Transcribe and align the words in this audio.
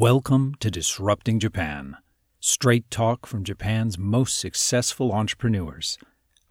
Welcome 0.00 0.54
to 0.60 0.70
Disrupting 0.70 1.40
Japan, 1.40 1.96
straight 2.38 2.88
talk 2.88 3.26
from 3.26 3.42
Japan's 3.42 3.98
most 3.98 4.38
successful 4.38 5.10
entrepreneurs. 5.10 5.98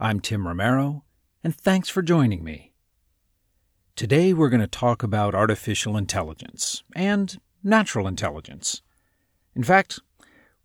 I'm 0.02 0.20
Tim 0.20 0.46
Romero, 0.46 1.06
and 1.46 1.56
thanks 1.56 1.88
for 1.88 2.02
joining 2.02 2.44
me. 2.44 2.74
Today 3.96 4.34
we're 4.34 4.50
going 4.50 4.60
to 4.60 4.68
talk 4.68 5.02
about 5.02 5.34
artificial 5.34 5.96
intelligence 5.96 6.84
and 6.94 7.40
natural 7.64 8.06
intelligence. 8.06 8.82
In 9.56 9.64
fact, 9.64 10.02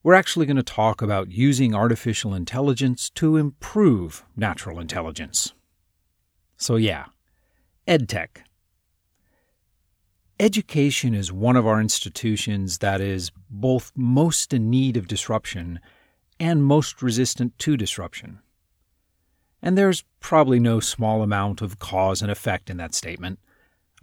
we're 0.02 0.14
actually 0.14 0.46
going 0.46 0.56
to 0.56 0.64
talk 0.64 1.00
about 1.00 1.30
using 1.30 1.76
artificial 1.76 2.34
intelligence 2.34 3.10
to 3.10 3.36
improve 3.36 4.24
natural 4.34 4.80
intelligence. 4.80 5.52
So, 6.56 6.74
yeah, 6.74 7.04
EdTech. 7.86 8.38
Education 10.42 11.14
is 11.14 11.30
one 11.30 11.54
of 11.54 11.68
our 11.68 11.80
institutions 11.80 12.78
that 12.78 13.00
is 13.00 13.30
both 13.48 13.92
most 13.94 14.52
in 14.52 14.70
need 14.70 14.96
of 14.96 15.06
disruption 15.06 15.78
and 16.40 16.64
most 16.64 17.00
resistant 17.00 17.56
to 17.60 17.76
disruption. 17.76 18.40
And 19.62 19.78
there's 19.78 20.02
probably 20.18 20.58
no 20.58 20.80
small 20.80 21.22
amount 21.22 21.62
of 21.62 21.78
cause 21.78 22.22
and 22.22 22.28
effect 22.28 22.70
in 22.70 22.76
that 22.78 22.92
statement. 22.92 23.38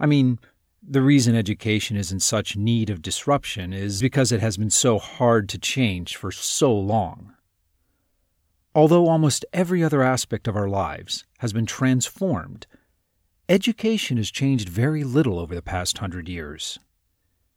I 0.00 0.06
mean, 0.06 0.38
the 0.82 1.02
reason 1.02 1.36
education 1.36 1.98
is 1.98 2.10
in 2.10 2.20
such 2.20 2.56
need 2.56 2.88
of 2.88 3.02
disruption 3.02 3.74
is 3.74 4.00
because 4.00 4.32
it 4.32 4.40
has 4.40 4.56
been 4.56 4.70
so 4.70 4.98
hard 4.98 5.46
to 5.50 5.58
change 5.58 6.16
for 6.16 6.32
so 6.32 6.72
long. 6.74 7.34
Although 8.74 9.08
almost 9.08 9.44
every 9.52 9.84
other 9.84 10.02
aspect 10.02 10.48
of 10.48 10.56
our 10.56 10.70
lives 10.70 11.26
has 11.40 11.52
been 11.52 11.66
transformed, 11.66 12.66
education 13.50 14.16
has 14.16 14.30
changed 14.30 14.68
very 14.68 15.02
little 15.02 15.40
over 15.40 15.56
the 15.56 15.60
past 15.60 15.98
hundred 15.98 16.28
years. 16.28 16.78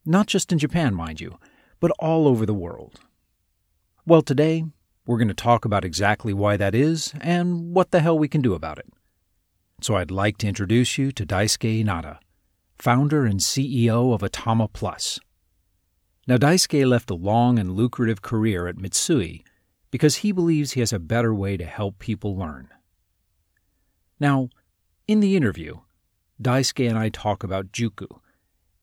Not 0.03 0.25
just 0.25 0.51
in 0.51 0.57
Japan, 0.57 0.95
mind 0.95 1.21
you, 1.21 1.37
but 1.79 1.91
all 1.99 2.27
over 2.27 2.47
the 2.47 2.53
world. 2.53 2.99
Well, 4.05 4.23
today, 4.23 4.65
we're 5.05 5.19
going 5.19 5.27
to 5.27 5.35
talk 5.35 5.65
about 5.65 5.85
exactly 5.85 6.33
why 6.33 6.57
that 6.57 6.73
is 6.73 7.13
and 7.21 7.75
what 7.75 7.91
the 7.91 7.99
hell 7.99 8.17
we 8.17 8.27
can 8.27 8.41
do 8.41 8.55
about 8.55 8.79
it. 8.79 8.87
So 9.81 9.95
I'd 9.95 10.09
like 10.09 10.37
to 10.39 10.47
introduce 10.47 10.97
you 10.97 11.11
to 11.11 11.25
Daisuke 11.25 11.83
Inada 11.83 12.17
founder 12.79 13.25
and 13.25 13.39
CEO 13.39 14.13
of 14.13 14.21
Atama 14.21 14.67
Plus. 14.73 15.19
Now, 16.27 16.35
Daisuke 16.35 16.85
left 16.85 17.11
a 17.11 17.15
long 17.15 17.57
and 17.57 17.77
lucrative 17.77 18.21
career 18.21 18.67
at 18.67 18.75
Mitsui 18.75 19.43
because 19.91 20.17
he 20.17 20.33
believes 20.33 20.71
he 20.71 20.81
has 20.81 20.91
a 20.91 20.99
better 20.99 21.33
way 21.33 21.55
to 21.55 21.65
help 21.65 21.99
people 21.99 22.35
learn. 22.35 22.67
Now, 24.19 24.49
in 25.07 25.19
the 25.19 25.35
interview, 25.35 25.79
Daisuke 26.41 26.89
and 26.89 26.97
I 26.97 27.09
talk 27.09 27.43
about 27.43 27.71
Juku. 27.71 28.07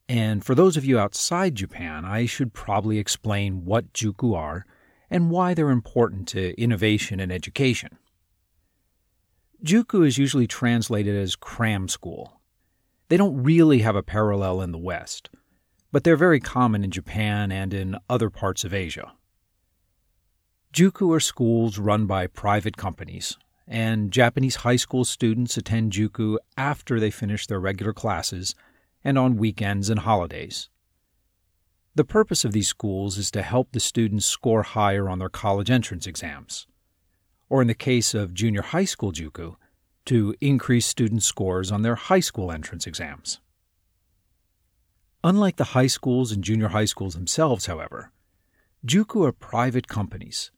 And 0.08 0.44
for 0.44 0.54
those 0.54 0.76
of 0.76 0.84
you 0.84 0.98
outside 0.98 1.54
Japan, 1.54 2.04
I 2.04 2.26
should 2.26 2.52
probably 2.52 2.98
explain 2.98 3.64
what 3.64 3.92
Juku 3.92 4.36
are 4.36 4.66
and 5.08 5.30
why 5.30 5.54
they're 5.54 5.70
important 5.70 6.28
to 6.28 6.60
innovation 6.60 7.20
and 7.20 7.30
education. 7.30 7.98
Juku 9.64 10.06
is 10.06 10.18
usually 10.18 10.46
translated 10.46 11.14
as 11.16 11.36
cram 11.36 11.88
school, 11.88 12.40
they 13.10 13.16
don't 13.16 13.42
really 13.42 13.80
have 13.80 13.96
a 13.96 14.04
parallel 14.04 14.62
in 14.62 14.70
the 14.70 14.78
West, 14.78 15.30
but 15.90 16.04
they're 16.04 16.14
very 16.14 16.38
common 16.38 16.84
in 16.84 16.92
Japan 16.92 17.50
and 17.50 17.74
in 17.74 17.96
other 18.08 18.30
parts 18.30 18.62
of 18.62 18.72
Asia. 18.72 19.12
Juku 20.72 21.12
are 21.14 21.18
schools 21.18 21.76
run 21.76 22.06
by 22.06 22.28
private 22.28 22.76
companies, 22.76 23.36
and 23.70 24.10
Japanese 24.10 24.56
high 24.56 24.76
school 24.76 25.04
students 25.04 25.56
attend 25.56 25.92
Juku 25.92 26.36
after 26.56 26.98
they 26.98 27.10
finish 27.10 27.46
their 27.46 27.60
regular 27.60 27.92
classes 27.92 28.56
and 29.04 29.16
on 29.16 29.36
weekends 29.36 29.88
and 29.88 30.00
holidays. 30.00 30.68
The 31.94 32.04
purpose 32.04 32.44
of 32.44 32.50
these 32.50 32.66
schools 32.66 33.16
is 33.16 33.30
to 33.30 33.42
help 33.42 33.70
the 33.70 33.78
students 33.78 34.26
score 34.26 34.64
higher 34.64 35.08
on 35.08 35.20
their 35.20 35.28
college 35.28 35.70
entrance 35.70 36.08
exams. 36.08 36.66
Or 37.48 37.62
in 37.62 37.68
the 37.68 37.74
case 37.74 38.12
of 38.12 38.34
junior 38.34 38.62
high 38.62 38.84
school 38.84 39.12
Juku, 39.12 39.54
to 40.06 40.34
increase 40.40 40.86
student 40.86 41.22
scores 41.22 41.70
on 41.70 41.82
their 41.82 41.94
high 41.94 42.20
school 42.20 42.50
entrance 42.50 42.88
exams. 42.88 43.38
Unlike 45.22 45.56
the 45.56 45.64
high 45.64 45.86
schools 45.86 46.32
and 46.32 46.42
junior 46.42 46.68
high 46.68 46.86
schools 46.86 47.14
themselves, 47.14 47.66
however, 47.66 48.10
Juku 48.84 49.24
are 49.26 49.32
private 49.32 49.86
companies, 49.86 50.50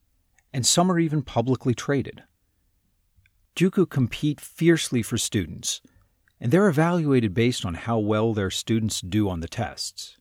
and 0.51 0.65
some 0.65 0.91
are 0.91 0.99
even 0.99 1.21
publicly 1.21 1.75
traded. 1.75 2.23
Juku 3.55 3.89
compete 3.89 4.41
fiercely 4.41 5.03
for 5.03 5.19
students, 5.19 5.83
and 6.41 6.51
they're 6.51 6.69
evaluated 6.69 7.35
based 7.35 7.65
on 7.67 7.75
how 7.75 7.99
well 7.99 8.33
their 8.33 8.51
students 8.51 9.01
do 9.01 9.29
on 9.29 9.41
the 9.41 9.49
tests. 9.49 10.17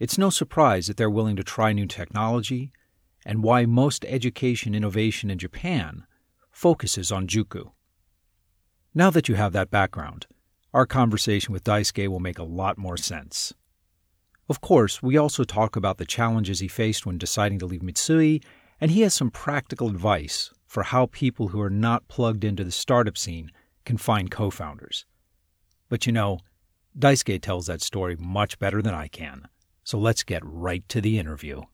It's 0.00 0.18
no 0.18 0.30
surprise 0.30 0.88
that 0.88 0.96
they're 0.96 1.08
willing 1.08 1.36
to 1.36 1.44
try 1.44 1.72
new 1.72 1.86
technology, 1.86 2.72
and 3.24 3.44
why 3.44 3.64
most 3.64 4.04
education 4.06 4.74
innovation 4.74 5.30
in 5.30 5.38
Japan 5.38 6.04
focuses 6.50 7.12
on 7.12 7.28
Juku. 7.28 7.70
Now 8.92 9.10
that 9.10 9.28
you 9.28 9.36
have 9.36 9.52
that 9.52 9.70
background, 9.70 10.26
our 10.74 10.86
conversation 10.86 11.52
with 11.52 11.62
Daisuke 11.62 12.08
will 12.08 12.18
make 12.18 12.38
a 12.38 12.44
lot 12.44 12.76
more 12.76 12.96
sense. 12.96 13.52
Of 14.48 14.60
course, 14.60 15.00
we 15.00 15.16
also 15.16 15.44
talk 15.44 15.76
about 15.76 15.98
the 15.98 16.04
challenges 16.04 16.58
he 16.58 16.68
faced 16.68 17.06
when 17.06 17.18
deciding 17.18 17.60
to 17.60 17.66
leave 17.66 17.82
Mitsui, 17.82 18.42
and 18.80 18.90
he 18.90 19.02
has 19.02 19.14
some 19.14 19.30
practical 19.30 19.88
advice 19.88 20.50
for 20.72 20.84
how 20.84 21.04
people 21.04 21.48
who 21.48 21.60
are 21.60 21.68
not 21.68 22.08
plugged 22.08 22.44
into 22.44 22.64
the 22.64 22.70
startup 22.70 23.18
scene 23.18 23.52
can 23.84 23.98
find 23.98 24.30
co 24.30 24.48
founders. 24.48 25.04
But 25.90 26.06
you 26.06 26.12
know, 26.12 26.38
Daisuke 26.98 27.42
tells 27.42 27.66
that 27.66 27.82
story 27.82 28.16
much 28.18 28.58
better 28.58 28.80
than 28.80 28.94
I 28.94 29.08
can. 29.08 29.48
So 29.84 29.98
let's 29.98 30.22
get 30.22 30.40
right 30.42 30.82
to 30.88 31.02
the 31.02 31.18
interview. 31.18 31.64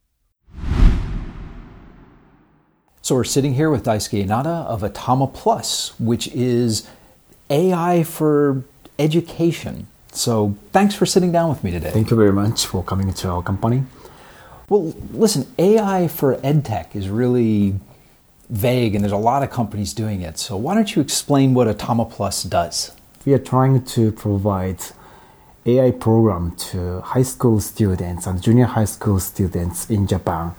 So 3.00 3.14
we're 3.14 3.22
sitting 3.22 3.54
here 3.54 3.70
with 3.70 3.84
Daisuke 3.84 4.26
Inada 4.26 4.66
of 4.66 4.80
Atama 4.80 5.32
Plus, 5.32 5.94
which 6.00 6.26
is 6.34 6.88
AI 7.50 8.02
for 8.02 8.64
education. 8.98 9.86
So 10.10 10.56
thanks 10.72 10.96
for 10.96 11.06
sitting 11.06 11.30
down 11.30 11.50
with 11.50 11.62
me 11.62 11.70
today. 11.70 11.90
Thank 11.90 12.10
you 12.10 12.16
very 12.16 12.32
much 12.32 12.66
for 12.66 12.82
coming 12.82 13.12
to 13.12 13.28
our 13.28 13.44
company. 13.44 13.84
Well, 14.68 14.92
listen, 15.12 15.46
AI 15.56 16.08
for 16.08 16.34
EdTech 16.38 16.96
is 16.96 17.08
really 17.08 17.78
vague 18.50 18.94
and 18.94 19.04
there's 19.04 19.12
a 19.12 19.16
lot 19.16 19.42
of 19.42 19.50
companies 19.50 19.92
doing 19.92 20.22
it. 20.22 20.38
So 20.38 20.56
why 20.56 20.74
don't 20.74 20.94
you 20.94 21.02
explain 21.02 21.54
what 21.54 21.68
Atama 21.68 22.10
Plus 22.10 22.42
does? 22.44 22.92
We 23.24 23.34
are 23.34 23.38
trying 23.38 23.84
to 23.84 24.12
provide 24.12 24.80
AI 25.66 25.90
program 25.90 26.56
to 26.70 27.00
high 27.00 27.22
school 27.22 27.60
students 27.60 28.26
and 28.26 28.42
junior 28.42 28.64
high 28.64 28.86
school 28.86 29.20
students 29.20 29.90
in 29.90 30.06
Japan. 30.06 30.54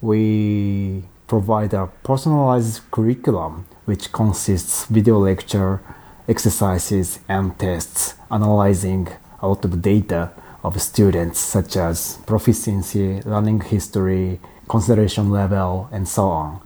We 0.00 1.04
provide 1.28 1.72
a 1.74 1.86
personalized 2.02 2.90
curriculum 2.90 3.66
which 3.84 4.10
consists 4.10 4.86
video 4.86 5.18
lecture, 5.18 5.80
exercises 6.26 7.20
and 7.28 7.56
tests 7.58 8.14
analyzing 8.30 9.08
a 9.40 9.48
lot 9.48 9.64
of 9.64 9.80
data 9.82 10.32
of 10.62 10.80
students 10.82 11.38
such 11.38 11.76
as 11.76 12.18
proficiency, 12.26 13.20
learning 13.22 13.60
history, 13.60 14.40
consideration 14.68 15.30
level, 15.30 15.88
and 15.92 16.08
so 16.08 16.28
on. 16.28 16.60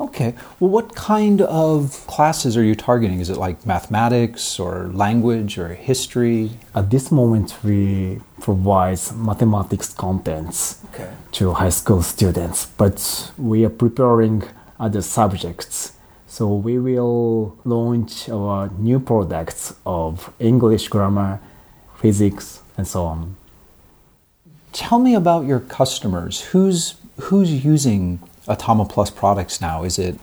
Okay. 0.00 0.34
Well, 0.60 0.70
what 0.70 0.94
kind 0.94 1.40
of 1.42 2.04
classes 2.06 2.56
are 2.56 2.62
you 2.62 2.74
targeting? 2.74 3.20
Is 3.20 3.30
it 3.30 3.36
like 3.36 3.66
mathematics 3.66 4.60
or 4.60 4.88
language 4.92 5.58
or 5.58 5.74
history? 5.74 6.50
At 6.74 6.90
this 6.90 7.10
moment, 7.10 7.56
we 7.64 8.20
provide 8.40 9.00
mathematics 9.16 9.92
contents 9.92 10.80
okay. 10.94 11.10
to 11.32 11.54
high 11.54 11.70
school 11.70 12.02
students, 12.02 12.66
but 12.66 13.32
we 13.36 13.64
are 13.64 13.70
preparing 13.70 14.44
other 14.78 15.02
subjects 15.02 15.92
so 16.28 16.54
we 16.54 16.78
will 16.78 17.56
launch 17.64 18.28
our 18.28 18.68
new 18.78 19.00
products 19.00 19.74
of 19.86 20.32
English 20.38 20.88
grammar, 20.88 21.40
physics, 21.96 22.62
and 22.76 22.86
so 22.86 23.04
on. 23.06 23.34
Tell 24.72 24.98
me 24.98 25.14
about 25.14 25.46
your 25.46 25.58
customers. 25.58 26.42
Who's 26.52 26.94
who's 27.22 27.64
using 27.64 28.20
Atama 28.48 28.88
Plus 28.88 29.10
products 29.10 29.60
now? 29.60 29.84
Is 29.84 29.98
it 29.98 30.18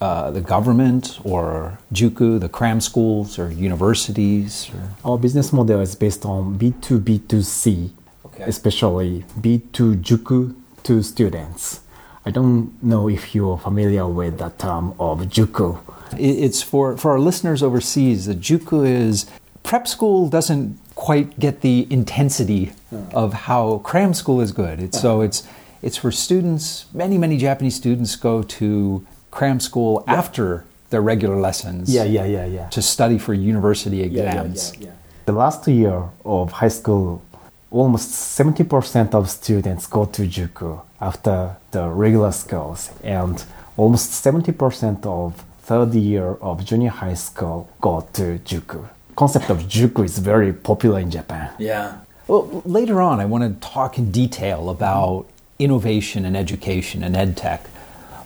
uh, 0.00 0.30
the 0.30 0.40
government 0.40 1.18
or 1.24 1.78
Juku, 1.92 2.40
the 2.40 2.48
cram 2.48 2.80
schools 2.80 3.38
or 3.38 3.50
universities? 3.50 4.70
Or? 4.74 5.12
Our 5.12 5.18
business 5.18 5.52
model 5.52 5.80
is 5.80 5.94
based 5.94 6.24
on 6.24 6.58
B2B2C, 6.58 7.90
okay. 8.26 8.44
especially 8.44 9.24
B2 9.40 10.02
Juku 10.02 10.54
to 10.84 11.02
students. 11.02 11.80
I 12.24 12.30
don't 12.30 12.82
know 12.82 13.08
if 13.08 13.34
you're 13.34 13.58
familiar 13.58 14.06
with 14.06 14.38
the 14.38 14.50
term 14.50 14.94
of 15.00 15.20
juku. 15.20 15.78
It's 16.18 16.62
for, 16.62 16.96
for 16.96 17.12
our 17.12 17.18
listeners 17.18 17.62
overseas, 17.62 18.26
the 18.26 18.34
juku 18.34 18.86
is 18.86 19.26
prep 19.62 19.88
school 19.88 20.28
doesn't 20.28 20.78
quite 20.94 21.38
get 21.38 21.62
the 21.62 21.86
intensity 21.90 22.72
of 23.12 23.32
how 23.32 23.78
cram 23.78 24.12
school 24.12 24.40
is 24.40 24.52
good. 24.52 24.80
It's, 24.80 25.00
so 25.00 25.20
it's, 25.22 25.42
it's 25.82 25.96
for 25.96 26.10
students, 26.10 26.86
many, 26.92 27.18
many 27.18 27.36
Japanese 27.36 27.76
students 27.76 28.16
go 28.16 28.42
to 28.42 29.06
cram 29.30 29.60
school 29.60 30.04
yeah. 30.06 30.14
after 30.14 30.64
their 30.90 31.02
regular 31.02 31.36
lessons. 31.36 31.92
Yeah, 31.92 32.04
yeah, 32.04 32.24
yeah, 32.24 32.46
yeah. 32.46 32.68
To 32.68 32.82
study 32.82 33.18
for 33.18 33.34
university 33.34 34.02
exams. 34.02 34.72
Yeah, 34.72 34.80
yeah, 34.80 34.86
yeah, 34.86 34.92
yeah. 34.92 34.94
The 35.26 35.32
last 35.32 35.68
year 35.68 36.04
of 36.24 36.52
high 36.52 36.68
school 36.68 37.22
almost 37.70 38.10
70% 38.38 39.14
of 39.14 39.28
students 39.28 39.86
go 39.86 40.04
to 40.06 40.22
Juku 40.22 40.80
after 41.00 41.56
the 41.70 41.88
regular 41.88 42.32
schools, 42.32 42.90
and 43.02 43.44
almost 43.76 44.10
70% 44.24 45.06
of 45.06 45.44
third 45.62 45.94
year 45.94 46.36
of 46.40 46.64
junior 46.64 46.90
high 46.90 47.14
school 47.14 47.68
go 47.80 48.08
to 48.14 48.38
Juku. 48.38 48.88
Concept 49.16 49.50
of 49.50 49.58
Juku 49.64 50.04
is 50.04 50.18
very 50.18 50.52
popular 50.52 51.00
in 51.00 51.10
Japan. 51.10 51.50
Yeah. 51.58 51.98
Well, 52.26 52.62
later 52.64 53.00
on, 53.00 53.20
I 53.20 53.24
want 53.24 53.44
to 53.44 53.68
talk 53.68 53.98
in 53.98 54.10
detail 54.10 54.70
about 54.70 55.26
innovation 55.58 56.24
and 56.24 56.36
education 56.36 57.02
and 57.02 57.16
ed 57.16 57.36
tech. 57.36 57.68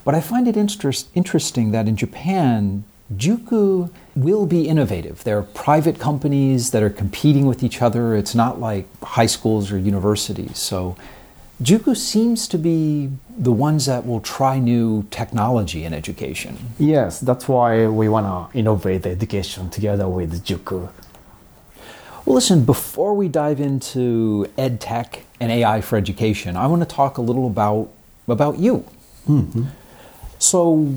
But 0.05 0.15
I 0.15 0.21
find 0.21 0.49
it 0.49 0.57
interest, 0.57 1.09
interesting 1.15 1.71
that 1.73 1.89
in 1.89 1.97
Japan, 1.97 2.85
Juku 3.15 3.91
will 4.15 4.47
be 4.47 4.69
innovative. 4.69 5.25
There 5.25 5.39
are 5.39 5.43
private 5.43 5.99
companies 5.99 6.71
that 6.71 6.83
are 6.83 6.91
competing 6.91 7.47
with 7.47 7.63
each 7.63 7.81
other. 7.81 8.15
It's 8.15 8.35
not 8.35 8.61
like 8.61 8.87
high 9.03 9.27
schools 9.27 9.71
or 9.71 9.79
universities. 9.79 10.59
So 10.59 10.97
Juku 11.63 11.97
seems 11.97 12.49
to 12.49 12.59
be 12.59 13.11
the 13.39 13.53
ones 13.53 13.87
that 13.87 14.07
will 14.07 14.21
try 14.21 14.59
new 14.59 15.05
technology 15.11 15.85
in 15.85 15.95
education. 15.95 16.59
Yes, 16.79 17.21
that's 17.21 17.47
why 17.47 17.87
we 17.87 18.09
want 18.09 18.27
to 18.27 18.59
innovate 18.59 19.07
education 19.07 19.71
together 19.71 20.09
with 20.09 20.45
Juku. 20.45 20.91
Well, 22.25 22.35
listen, 22.35 22.65
before 22.65 23.15
we 23.15 23.29
dive 23.29 23.61
into 23.61 24.51
ed 24.57 24.81
tech 24.81 25.25
and 25.41 25.51
AI 25.51 25.81
for 25.81 25.97
education, 25.97 26.57
I 26.57 26.67
want 26.67 26.83
to 26.83 26.87
talk 26.87 27.19
a 27.19 27.23
little 27.23 27.47
about, 27.47 27.91
about 28.29 28.59
you. 28.59 28.85
Mm-hmm. 29.29 29.65
So, 30.39 30.95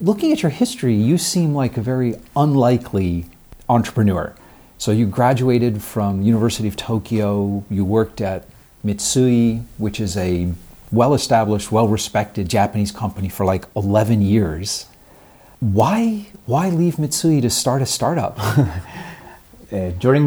looking 0.00 0.32
at 0.32 0.42
your 0.42 0.50
history, 0.50 0.94
you 0.94 1.18
seem 1.18 1.54
like 1.54 1.76
a 1.76 1.80
very 1.80 2.14
unlikely 2.36 3.26
entrepreneur. 3.68 4.34
So 4.78 4.92
you 4.92 5.06
graduated 5.06 5.82
from 5.82 6.22
University 6.22 6.66
of 6.66 6.74
Tokyo, 6.74 7.64
you 7.68 7.84
worked 7.84 8.20
at 8.22 8.46
Mitsui, 8.84 9.62
which 9.76 10.00
is 10.00 10.16
a 10.16 10.52
well-established, 10.90 11.70
well-respected 11.70 12.48
Japanese 12.48 12.90
company 12.90 13.28
for 13.28 13.44
like 13.44 13.66
11 13.76 14.22
years. 14.22 14.86
Why 15.60 16.28
why 16.46 16.70
leave 16.70 16.96
Mitsui 16.96 17.42
to 17.42 17.50
start 17.50 17.82
a 17.82 17.86
startup? 17.86 18.38
uh, 19.72 19.90
during 19.98 20.26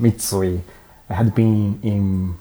Mitsui, 0.00 0.60
I 1.08 1.14
had 1.14 1.34
been 1.34 1.78
in 1.82 2.34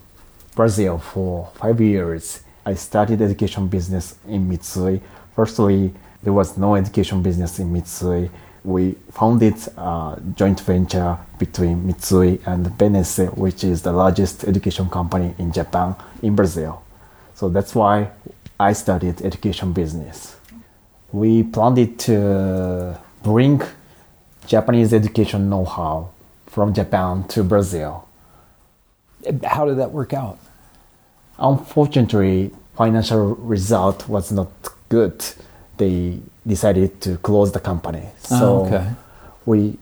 Brazil 0.55 0.97
for 0.97 1.51
5 1.55 1.81
years. 1.81 2.41
I 2.65 2.73
started 2.73 3.21
education 3.21 3.67
business 3.67 4.15
in 4.27 4.49
Mitsui. 4.49 5.01
Firstly, 5.35 5.93
there 6.23 6.33
was 6.33 6.57
no 6.57 6.75
education 6.75 7.21
business 7.21 7.59
in 7.59 7.71
Mitsui. 7.71 8.29
We 8.63 8.95
founded 9.11 9.55
a 9.77 10.19
joint 10.35 10.59
venture 10.61 11.17
between 11.37 11.83
Mitsui 11.83 12.41
and 12.47 12.65
Benesse, 12.77 13.37
which 13.37 13.63
is 13.63 13.83
the 13.83 13.91
largest 13.91 14.43
education 14.45 14.89
company 14.89 15.35
in 15.37 15.51
Japan, 15.51 15.95
in 16.23 16.35
Brazil. 16.35 16.81
So 17.35 17.49
that's 17.49 17.75
why 17.75 18.09
I 18.59 18.73
studied 18.73 19.21
education 19.21 19.73
business. 19.73 20.37
We 21.11 21.43
planned 21.43 21.99
to 21.99 22.99
bring 23.21 23.61
Japanese 24.47 24.93
education 24.93 25.49
know 25.49 25.65
how 25.65 26.09
from 26.55 26.73
Japan 26.73 27.25
to 27.27 27.43
Brazil. 27.43 28.07
How 29.43 29.65
did 29.65 29.77
that 29.77 29.91
work 29.91 30.13
out? 30.13 30.39
Unfortunately, 31.37 32.51
financial 32.77 33.35
result 33.35 34.07
was 34.07 34.31
not 34.31 34.49
good 34.87 35.17
they 35.77 36.19
decided 36.47 37.01
to 37.01 37.17
close 37.17 37.51
the 37.51 37.59
company. 37.59 38.05
Ah, 38.31 38.39
so 38.39 38.45
oh, 38.45 38.65
okay. 38.65 38.85
we 39.45 39.77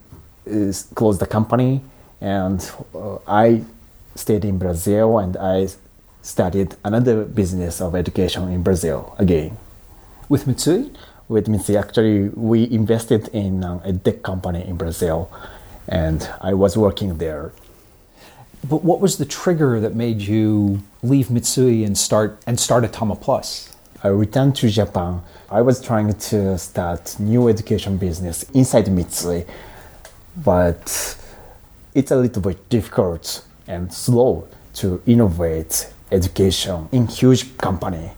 uh, 0.50 0.72
closed 0.94 1.20
the 1.20 1.26
company, 1.26 1.80
and 2.20 2.58
uh, 2.94 3.18
I 3.28 3.62
stayed 4.16 4.44
in 4.44 4.58
Brazil 4.58 5.18
and 5.18 5.36
I 5.36 5.68
started 6.22 6.76
another 6.84 7.24
business 7.24 7.80
of 7.80 7.94
education 7.94 8.48
in 8.48 8.62
Brazil 8.62 9.14
again. 9.18 9.56
With 10.28 10.46
Mitsui? 10.46 10.94
With 11.28 11.46
Mitsui, 11.46 11.78
actually, 11.78 12.28
we 12.50 12.70
invested 12.70 13.28
in 13.28 13.64
um, 13.64 13.80
a 13.84 13.92
tech 13.92 14.22
company 14.22 14.66
in 14.66 14.76
Brazil, 14.76 15.30
and 15.88 16.28
I 16.40 16.54
was 16.54 16.76
working 16.76 17.18
there. 17.18 17.52
But 18.68 18.82
what 18.82 19.00
was 19.00 19.18
the 19.18 19.26
trigger 19.26 19.78
that 19.80 19.94
made 19.94 20.22
you 20.22 20.82
leave 21.02 21.26
Mitsui 21.28 21.84
and 21.84 21.96
start 21.98 22.40
and 22.46 22.58
start 22.58 22.84
Atama 22.84 23.20
Plus? 23.20 23.74
I 24.02 24.08
returned 24.08 24.56
to 24.56 24.68
Japan. 24.68 25.22
I 25.50 25.62
was 25.62 25.80
trying 25.82 26.12
to 26.12 26.58
start 26.58 27.18
new 27.18 27.48
education 27.48 27.96
business 27.96 28.42
inside 28.54 28.86
Mitsui, 28.86 29.46
but 30.36 31.16
it's 31.94 32.10
a 32.10 32.16
little 32.16 32.42
bit 32.42 32.68
difficult 32.68 33.44
and 33.66 33.92
slow 33.92 34.48
to 34.74 35.02
innovate 35.06 35.92
education 36.10 36.88
in 36.92 37.06
huge 37.06 37.56
company. 37.58 38.10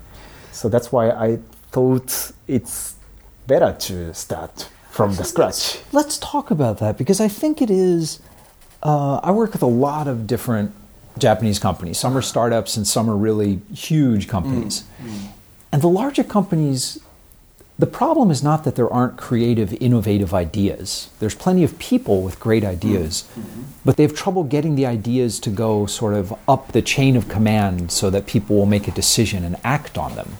So 0.52 0.68
that's 0.68 0.90
why 0.90 1.10
I 1.10 1.38
thought 1.70 2.32
it's 2.48 2.94
better 3.46 3.76
to 3.78 4.14
start 4.14 4.68
from 4.96 5.14
the 5.14 5.24
scratch. 5.24 5.78
Let's 5.92 6.18
talk 6.18 6.50
about 6.50 6.78
that 6.78 6.96
because 6.96 7.20
I 7.20 7.28
think 7.28 7.60
it 7.60 7.70
is. 7.70 8.20
Uh, 8.82 9.16
I 9.22 9.30
work 9.30 9.52
with 9.52 9.62
a 9.62 9.66
lot 9.66 10.08
of 10.08 10.26
different 10.26 10.72
Japanese 11.18 11.58
companies. 11.58 11.98
Some 11.98 12.16
are 12.16 12.22
startups 12.22 12.76
and 12.76 12.86
some 12.86 13.08
are 13.10 13.16
really 13.16 13.60
huge 13.72 14.28
companies. 14.28 14.84
Mm, 15.02 15.08
mm. 15.08 15.28
And 15.72 15.82
the 15.82 15.88
larger 15.88 16.24
companies, 16.24 17.00
the 17.78 17.86
problem 17.86 18.30
is 18.30 18.42
not 18.42 18.64
that 18.64 18.76
there 18.76 18.90
aren't 18.90 19.16
creative, 19.16 19.72
innovative 19.74 20.32
ideas. 20.32 21.10
There's 21.20 21.34
plenty 21.34 21.64
of 21.64 21.78
people 21.78 22.22
with 22.22 22.38
great 22.38 22.64
ideas, 22.64 23.24
mm-hmm. 23.38 23.62
but 23.84 23.96
they 23.96 24.02
have 24.02 24.14
trouble 24.14 24.44
getting 24.44 24.76
the 24.76 24.86
ideas 24.86 25.40
to 25.40 25.50
go 25.50 25.86
sort 25.86 26.14
of 26.14 26.34
up 26.48 26.72
the 26.72 26.82
chain 26.82 27.16
of 27.16 27.28
command 27.28 27.92
so 27.92 28.08
that 28.10 28.26
people 28.26 28.56
will 28.56 28.66
make 28.66 28.88
a 28.88 28.92
decision 28.92 29.44
and 29.44 29.56
act 29.64 29.98
on 29.98 30.14
them. 30.14 30.38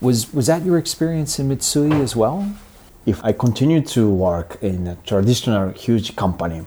Was, 0.00 0.32
was 0.32 0.46
that 0.46 0.64
your 0.64 0.78
experience 0.78 1.38
in 1.38 1.48
Mitsui 1.48 2.00
as 2.00 2.16
well? 2.16 2.52
If 3.06 3.24
I 3.24 3.32
continued 3.32 3.86
to 3.88 4.10
work 4.10 4.58
in 4.60 4.86
a 4.86 4.96
traditional 5.06 5.70
huge 5.70 6.16
company, 6.16 6.64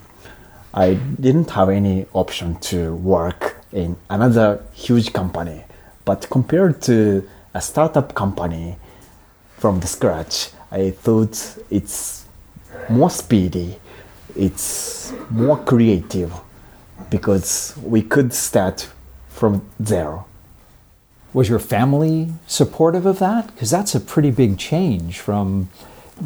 I 0.73 0.95
didn't 0.95 1.51
have 1.51 1.69
any 1.69 2.07
option 2.13 2.55
to 2.71 2.95
work 2.95 3.57
in 3.71 3.97
another 4.09 4.63
huge 4.73 5.13
company. 5.13 5.63
But 6.05 6.27
compared 6.31 6.81
to 6.83 7.29
a 7.53 7.61
startup 7.61 8.15
company 8.15 8.77
from 9.57 9.79
the 9.79 9.87
scratch, 9.87 10.49
I 10.71 10.89
thought 10.89 11.57
it's 11.69 12.25
more 12.89 13.11
speedy, 13.11 13.79
it's 14.35 15.13
more 15.29 15.57
creative 15.57 16.33
because 17.11 17.77
we 17.83 18.01
could 18.01 18.33
start 18.33 18.89
from 19.29 19.61
zero. 19.83 20.25
Was 21.31 21.47
your 21.47 21.59
family 21.59 22.33
supportive 22.47 23.05
of 23.05 23.19
that? 23.19 23.47
Because 23.53 23.69
that's 23.69 23.93
a 23.93 23.99
pretty 23.99 24.31
big 24.31 24.57
change 24.57 25.19
from 25.19 25.69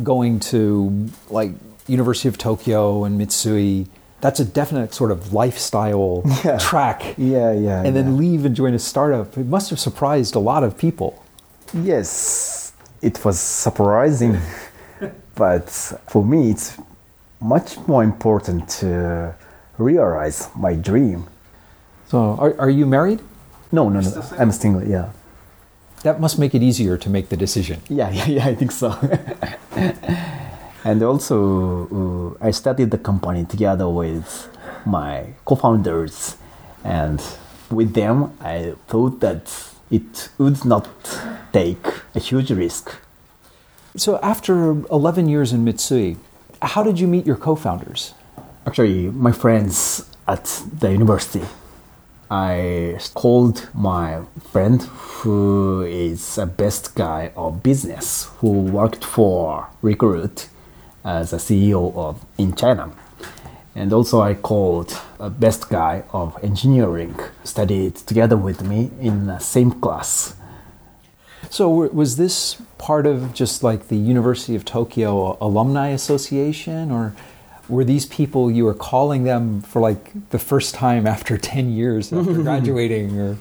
going 0.03 0.39
to 0.39 1.09
like 1.29 1.51
University 1.87 2.27
of 2.27 2.37
Tokyo 2.37 3.03
and 3.03 3.19
Mitsui. 3.19 3.87
That's 4.19 4.39
a 4.39 4.45
definite 4.45 4.93
sort 4.93 5.11
of 5.11 5.33
lifestyle 5.33 6.23
yeah. 6.43 6.57
track. 6.57 7.15
Yeah, 7.17 7.51
yeah. 7.51 7.79
And 7.79 7.87
yeah. 7.87 7.91
then 7.91 8.17
leave 8.17 8.45
and 8.45 8.55
join 8.55 8.73
a 8.73 8.79
startup. 8.79 9.37
It 9.37 9.45
must 9.45 9.69
have 9.69 9.79
surprised 9.79 10.35
a 10.35 10.39
lot 10.39 10.63
of 10.63 10.77
people. 10.77 11.23
Yes, 11.73 12.73
it 13.01 13.23
was 13.23 13.39
surprising, 13.39 14.39
but 15.35 15.69
for 16.09 16.23
me, 16.23 16.51
it's 16.51 16.77
much 17.39 17.77
more 17.87 18.03
important 18.03 18.69
to 18.69 19.35
realize 19.77 20.49
my 20.55 20.73
dream. 20.73 21.27
So, 22.07 22.37
are, 22.39 22.55
are 22.59 22.69
you 22.69 22.85
married? 22.85 23.19
No, 23.71 23.89
no, 23.89 23.99
no. 23.99 24.23
I'm 24.39 24.51
single, 24.51 24.83
yeah. 24.87 25.11
That 26.03 26.19
must 26.19 26.37
make 26.39 26.53
it 26.53 26.61
easier 26.63 26.97
to 26.97 27.09
make 27.09 27.29
the 27.29 27.37
decision. 27.37 27.81
Yeah, 27.89 28.09
yeah, 28.17 28.27
yeah 28.27 28.47
I 28.47 28.55
think 28.55 28.71
so. 28.71 28.91
and 30.83 31.03
also, 31.03 32.35
uh, 32.41 32.45
I 32.47 32.51
started 32.51 32.91
the 32.91 32.97
company 32.97 33.45
together 33.45 33.89
with 33.89 34.49
my 34.85 35.33
co 35.45 35.55
founders, 35.55 36.37
and 36.83 37.21
with 37.69 37.93
them, 37.93 38.33
I 38.41 38.75
thought 38.87 39.19
that 39.19 39.51
it 39.89 40.29
would 40.37 40.63
not 40.65 40.87
take 41.51 41.85
a 42.15 42.19
huge 42.19 42.51
risk. 42.51 42.95
So, 43.95 44.19
after 44.21 44.71
11 44.91 45.27
years 45.27 45.53
in 45.53 45.65
Mitsui, 45.65 46.17
how 46.61 46.83
did 46.83 46.99
you 46.99 47.07
meet 47.07 47.25
your 47.25 47.35
co 47.35 47.55
founders? 47.55 48.13
Actually, 48.65 49.09
my 49.09 49.31
friends 49.31 50.05
at 50.27 50.63
the 50.79 50.91
university. 50.91 51.41
I 52.29 52.99
called 53.13 53.69
my 53.73 54.21
friend 54.51 54.81
who 54.81 55.81
is 55.81 56.37
a 56.37 56.45
best 56.45 56.93
guy 56.93 57.31
of 57.37 57.63
business 57.63 58.29
who 58.39 58.51
worked 58.51 59.05
for 59.05 59.69
Recruit 59.81 60.49
as 61.05 61.31
a 61.31 61.37
CEO 61.37 61.95
of 61.95 62.25
in 62.37 62.53
China. 62.53 62.91
And 63.75 63.93
also 63.93 64.19
I 64.21 64.33
called 64.33 64.99
a 65.19 65.29
best 65.29 65.69
guy 65.69 66.03
of 66.11 66.37
engineering, 66.43 67.15
studied 67.45 67.95
together 67.95 68.35
with 68.35 68.61
me 68.61 68.91
in 68.99 69.27
the 69.27 69.39
same 69.39 69.71
class. 69.71 70.35
So 71.49 71.69
was 71.69 72.17
this 72.17 72.61
part 72.77 73.05
of 73.05 73.33
just 73.33 73.63
like 73.63 73.87
the 73.87 73.95
University 73.95 74.55
of 74.55 74.65
Tokyo 74.65 75.37
Alumni 75.39 75.89
Association 75.89 76.91
or 76.91 77.13
Were 77.69 77.83
these 77.83 78.05
people 78.05 78.49
you 78.49 78.65
were 78.65 78.73
calling 78.73 79.23
them 79.23 79.61
for 79.61 79.81
like 79.81 80.29
the 80.29 80.39
first 80.39 80.73
time 80.75 81.05
after 81.05 81.37
10 81.55 81.71
years 81.71 82.13
after 82.13 82.33
graduating 82.33 83.19
or 83.19 83.37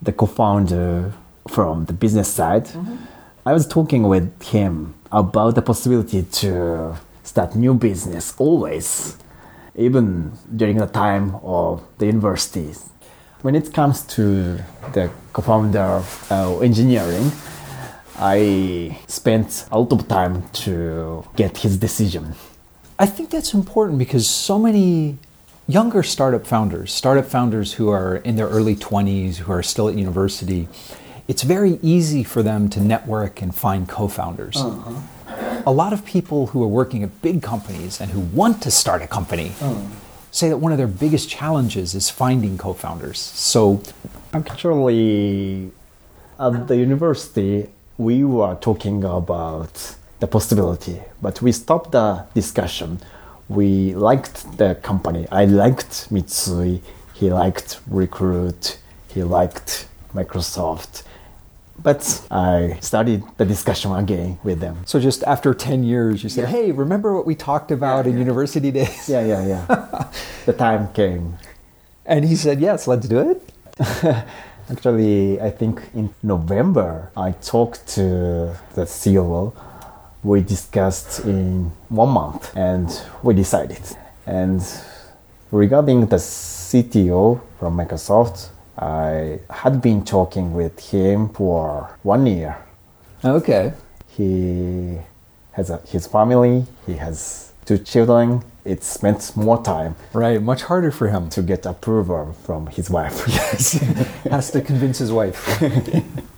the 0.00 0.12
co-founder 0.12 1.12
from 1.48 1.86
the 1.86 1.92
business 1.92 2.28
side, 2.28 2.68
I 3.44 3.52
was 3.52 3.66
talking 3.66 4.04
with 4.04 4.42
him 4.42 4.94
about 5.10 5.54
the 5.54 5.62
possibility 5.62 6.22
to 6.22 6.96
start 7.24 7.56
new 7.56 7.74
business 7.74 8.34
always, 8.38 9.16
even 9.74 10.32
during 10.54 10.76
the 10.76 10.86
time 10.86 11.36
of 11.42 11.82
the 11.98 12.06
universities. 12.06 12.90
When 13.42 13.54
it 13.54 13.72
comes 13.72 14.02
to 14.16 14.58
the 14.92 15.10
co-founder 15.32 15.80
of 15.80 16.26
uh, 16.30 16.58
engineering, 16.58 17.32
I 18.18 18.98
spent 19.06 19.66
a 19.70 19.78
lot 19.78 19.92
of 19.92 20.08
time 20.08 20.48
to 20.64 21.24
get 21.36 21.58
his 21.58 21.76
decision. 21.76 22.34
I 22.98 23.06
think 23.06 23.30
that's 23.30 23.54
important 23.54 23.98
because 23.98 24.28
so 24.28 24.58
many 24.58 25.18
younger 25.68 26.02
startup 26.02 26.46
founders, 26.46 26.92
startup 26.92 27.26
founders 27.26 27.74
who 27.74 27.90
are 27.90 28.16
in 28.16 28.34
their 28.34 28.48
early 28.48 28.74
20s, 28.74 29.36
who 29.36 29.52
are 29.52 29.62
still 29.62 29.88
at 29.88 29.94
university, 29.94 30.66
it's 31.28 31.42
very 31.42 31.78
easy 31.82 32.24
for 32.24 32.42
them 32.42 32.68
to 32.70 32.80
network 32.80 33.40
and 33.40 33.54
find 33.54 33.88
co 33.88 34.08
founders. 34.08 34.56
Uh-huh. 34.56 35.62
A 35.66 35.70
lot 35.70 35.92
of 35.92 36.04
people 36.04 36.48
who 36.48 36.62
are 36.64 36.68
working 36.68 37.04
at 37.04 37.22
big 37.22 37.42
companies 37.42 38.00
and 38.00 38.10
who 38.10 38.20
want 38.20 38.62
to 38.62 38.70
start 38.70 39.02
a 39.02 39.06
company 39.06 39.52
uh-huh. 39.60 39.80
say 40.30 40.48
that 40.48 40.56
one 40.56 40.72
of 40.72 40.78
their 40.78 40.88
biggest 40.88 41.28
challenges 41.28 41.94
is 41.94 42.10
finding 42.10 42.58
co 42.58 42.72
founders. 42.72 43.20
So, 43.20 43.82
Actually, 44.32 45.70
at 46.40 46.66
the 46.66 46.76
university, 46.76 47.68
we 47.98 48.24
were 48.24 48.56
talking 48.56 49.04
about 49.04 49.96
the 50.20 50.26
possibility, 50.26 51.00
but 51.22 51.40
we 51.40 51.52
stopped 51.52 51.92
the 51.92 52.24
discussion. 52.34 53.00
We 53.48 53.94
liked 53.94 54.58
the 54.58 54.74
company. 54.76 55.26
I 55.30 55.44
liked 55.44 56.10
Mitsui. 56.10 56.80
He 57.14 57.30
liked 57.30 57.80
Recruit. 57.86 58.78
He 59.14 59.22
liked 59.22 59.86
Microsoft. 60.14 61.02
But 61.80 62.26
I 62.30 62.76
started 62.80 63.22
the 63.36 63.44
discussion 63.44 63.92
again 63.92 64.38
with 64.42 64.58
them. 64.58 64.78
so 64.84 64.98
just 64.98 65.22
after 65.22 65.54
10 65.54 65.84
years, 65.84 66.24
you 66.24 66.28
say, 66.28 66.44
hey, 66.44 66.72
remember 66.72 67.14
what 67.14 67.24
we 67.24 67.36
talked 67.36 67.70
about 67.70 68.06
in 68.06 68.18
university 68.18 68.70
days? 68.72 69.08
Yeah, 69.14 69.24
yeah, 69.24 69.46
yeah. 69.46 70.10
the 70.44 70.52
time 70.52 70.92
came. 70.92 71.38
And 72.04 72.24
he 72.24 72.34
said, 72.34 72.60
yes, 72.60 72.88
let's 72.88 73.06
do 73.06 73.30
it. 73.30 73.40
Actually, 74.70 75.40
I 75.40 75.50
think 75.50 75.80
in 75.94 76.12
November, 76.22 77.10
I 77.16 77.30
talked 77.30 77.86
to 77.94 78.56
the 78.74 78.84
CEO. 78.84 79.54
We 80.28 80.42
discussed 80.42 81.20
in 81.24 81.72
one 81.88 82.10
month 82.10 82.54
and 82.54 82.86
we 83.22 83.32
decided. 83.32 83.80
And 84.26 84.60
regarding 85.50 86.04
the 86.04 86.16
CTO 86.16 87.40
from 87.58 87.78
Microsoft, 87.78 88.50
I 88.76 89.40
had 89.48 89.80
been 89.80 90.04
talking 90.04 90.52
with 90.52 90.78
him 90.90 91.30
for 91.30 91.96
one 92.02 92.26
year. 92.26 92.58
Okay. 93.24 93.72
He 94.06 94.98
has 95.52 95.70
a, 95.70 95.78
his 95.88 96.06
family, 96.06 96.66
he 96.86 96.96
has 96.96 97.52
two 97.64 97.78
children. 97.78 98.42
It 98.66 98.84
spent 98.84 99.34
more 99.34 99.62
time 99.62 99.96
Right, 100.12 100.42
much 100.42 100.64
harder 100.64 100.90
for 100.90 101.08
him. 101.08 101.30
to 101.30 101.40
get 101.40 101.64
approval 101.64 102.36
from 102.44 102.66
his 102.66 102.90
wife. 102.90 103.16
Yes. 103.28 103.72
has 104.30 104.50
to 104.50 104.60
convince 104.60 104.98
his 104.98 105.10
wife. 105.10 105.40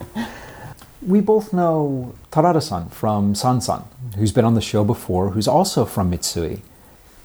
we 1.03 1.21
both 1.21 1.53
know 1.53 2.15
Terada-san 2.31 2.89
from 2.89 3.35
Sansan, 3.35 3.85
who's 4.17 4.33
been 4.33 4.45
on 4.45 4.55
the 4.55 4.61
show 4.61 4.85
before, 4.85 5.31
who's 5.31 5.49
also 5.49 5.85
from 5.85 6.11
Mitsui. 6.11 6.61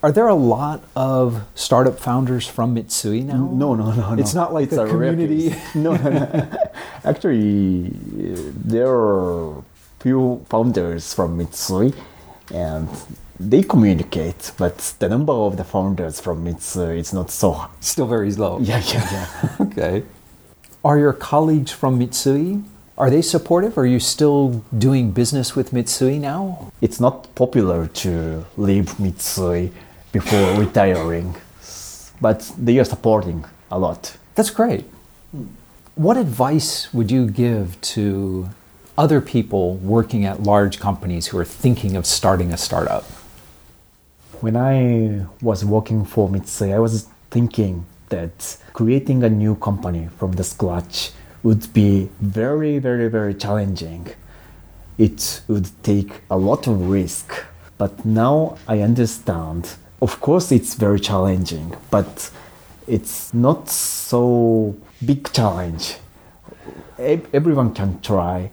Are 0.03 0.11
there 0.11 0.27
a 0.27 0.35
lot 0.35 0.83
of 0.95 1.45
startup 1.55 1.99
founders 1.99 2.47
from 2.47 2.75
Mitsui 2.75 3.25
now? 3.25 3.37
No, 3.37 3.73
no, 3.73 3.91
no, 3.91 4.15
no. 4.15 4.21
It's 4.21 4.35
not 4.35 4.53
like 4.53 4.65
It's 4.65 4.75
the 4.75 4.83
a 4.83 4.87
community. 4.87 5.55
no, 5.75 5.95
no, 5.95 6.09
no. 6.09 6.57
Actually, 7.03 7.89
there 7.93 8.87
are 8.93 9.63
few 9.99 10.45
founders 10.47 11.13
from 11.13 11.39
Mitsui, 11.39 11.95
and 12.53 12.87
they 13.39 13.63
communicate. 13.63 14.51
But 14.57 14.93
the 14.99 15.09
number 15.09 15.33
of 15.33 15.57
the 15.57 15.63
founders 15.63 16.19
from 16.19 16.45
Mitsui 16.45 16.99
is 16.99 17.11
not 17.11 17.31
so. 17.31 17.65
Still 17.79 18.05
very 18.05 18.31
low. 18.33 18.59
Yeah, 18.59 18.81
yeah, 18.85 19.09
yeah. 19.11 19.55
Okay. 19.65 20.03
Are 20.83 20.99
your 20.99 21.13
colleagues 21.13 21.71
from 21.71 21.99
Mitsui? 21.99 22.63
Are 22.97 23.09
they 23.09 23.21
supportive? 23.21 23.77
Are 23.77 23.85
you 23.85 23.99
still 23.99 24.63
doing 24.77 25.11
business 25.11 25.53
with 25.53 25.71
Mitsui 25.71 26.17
now? 26.19 26.71
it's 26.81 26.99
not 26.99 27.33
popular 27.35 27.87
to 27.87 28.45
leave 28.55 28.85
Mitsui 28.97 29.71
before 30.13 30.59
retiring, 30.63 31.35
but 32.21 32.53
they 32.57 32.79
are 32.79 32.85
supporting 32.85 33.43
a 33.69 33.77
lot. 33.77 34.15
That's 34.35 34.49
great. 34.49 34.85
What 35.95 36.15
advice 36.15 36.93
would 36.93 37.11
you 37.11 37.27
give 37.27 37.79
to 37.95 38.49
other 38.97 39.19
people 39.19 39.75
working 39.75 40.23
at 40.23 40.43
large 40.43 40.79
companies 40.79 41.27
who 41.27 41.37
are 41.37 41.45
thinking 41.45 41.97
of 41.97 42.05
starting 42.05 42.53
a 42.53 42.57
startup? 42.57 43.03
When 44.39 44.55
I 44.55 45.25
was 45.41 45.65
working 45.65 46.05
for 46.05 46.29
Mitsui, 46.29 46.73
I 46.73 46.79
was 46.79 47.09
thinking 47.29 47.85
that 48.07 48.57
creating 48.71 49.23
a 49.23 49.29
new 49.29 49.55
company 49.55 50.07
from 50.17 50.33
the 50.33 50.43
scratch 50.43 51.11
would 51.45 51.71
be 51.73 52.09
very, 52.19 52.79
very, 52.79 53.07
very 53.07 53.35
challenging. 53.35 54.07
It 54.97 55.41
would 55.47 55.69
take 55.83 56.11
a 56.31 56.37
lot 56.37 56.65
of 56.65 56.89
risk. 56.89 57.45
But 57.77 58.03
now 58.03 58.57
I 58.67 58.81
understand. 58.81 59.75
Of 60.01 60.19
course, 60.21 60.51
it's 60.51 60.73
very 60.73 60.99
challenging, 60.99 61.77
but 61.91 62.31
it's 62.87 63.31
not 63.31 63.69
so 63.69 64.75
big 65.05 65.31
challenge. 65.33 65.97
Everyone 66.97 67.75
can 67.75 68.01
try. 68.01 68.49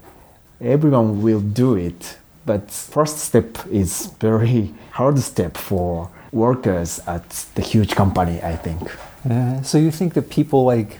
Everyone 0.60 1.22
will 1.22 1.40
do 1.40 1.74
it. 1.74 2.18
But 2.44 2.70
first 2.70 3.18
step 3.20 3.56
is 3.70 4.12
very 4.20 4.74
hard 4.90 5.18
step 5.20 5.56
for 5.56 6.10
workers 6.30 7.00
at 7.06 7.26
the 7.54 7.62
huge 7.62 7.94
company, 7.94 8.42
I 8.42 8.56
think. 8.56 8.82
Uh, 9.30 9.62
so 9.62 9.78
you 9.78 9.90
think 9.90 10.12
that 10.12 10.28
people 10.28 10.64
like 10.64 10.98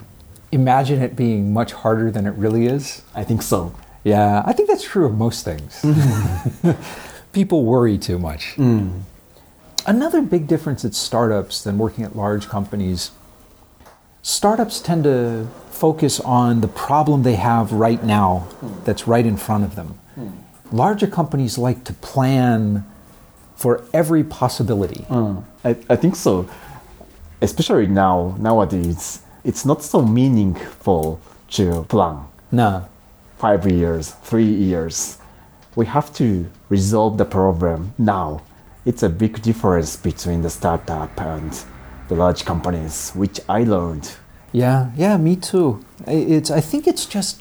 imagine 0.52 1.02
it 1.02 1.16
being 1.16 1.52
much 1.52 1.72
harder 1.72 2.10
than 2.10 2.26
it 2.26 2.34
really 2.34 2.66
is? 2.66 3.02
I 3.14 3.24
think 3.24 3.42
so. 3.42 3.74
Yeah, 4.04 4.42
I 4.44 4.52
think 4.52 4.68
that's 4.68 4.84
true 4.84 5.06
of 5.06 5.16
most 5.16 5.44
things. 5.44 5.80
Mm. 5.82 6.76
people 7.32 7.64
worry 7.64 7.98
too 7.98 8.18
much. 8.18 8.54
Mm. 8.56 9.02
Another 9.86 10.22
big 10.22 10.46
difference 10.46 10.84
at 10.84 10.94
startups 10.94 11.64
than 11.64 11.78
working 11.78 12.04
at 12.04 12.14
large 12.14 12.48
companies 12.48 13.10
startups 14.22 14.80
tend 14.80 15.04
to 15.04 15.48
focus 15.70 16.20
on 16.20 16.60
the 16.60 16.68
problem 16.68 17.24
they 17.24 17.34
have 17.34 17.72
right 17.72 18.02
now 18.04 18.46
mm. 18.60 18.84
that's 18.84 19.08
right 19.08 19.26
in 19.26 19.36
front 19.36 19.64
of 19.64 19.74
them. 19.74 19.98
Larger 20.70 21.06
companies 21.06 21.58
like 21.58 21.84
to 21.84 21.92
plan 21.94 22.86
for 23.56 23.84
every 23.92 24.24
possibility. 24.24 25.04
Mm, 25.08 25.44
I, 25.64 25.70
I 25.90 25.96
think 25.96 26.16
so. 26.16 26.48
Especially 27.42 27.86
now, 27.86 28.36
nowadays, 28.38 29.20
it's 29.44 29.64
not 29.64 29.82
so 29.82 30.02
meaningful 30.02 31.20
to 31.50 31.84
plan 31.88 32.24
No. 32.50 32.84
five 33.38 33.66
years, 33.70 34.10
three 34.22 34.44
years. 34.52 35.18
We 35.76 35.86
have 35.86 36.12
to 36.14 36.46
resolve 36.68 37.16
the 37.18 37.24
problem 37.24 37.92
now. 37.98 38.42
It's 38.84 39.02
a 39.02 39.08
big 39.08 39.42
difference 39.42 39.96
between 39.96 40.42
the 40.42 40.50
startup 40.50 41.20
and 41.20 41.52
the 42.08 42.14
large 42.14 42.44
companies, 42.44 43.10
which 43.14 43.40
I 43.48 43.64
learned. 43.64 44.10
Yeah, 44.52 44.90
yeah, 44.96 45.16
me 45.16 45.36
too. 45.36 45.80
I- 46.06 46.12
It's 46.36 46.50
I 46.50 46.60
think 46.60 46.86
it's 46.86 47.06
just 47.06 47.40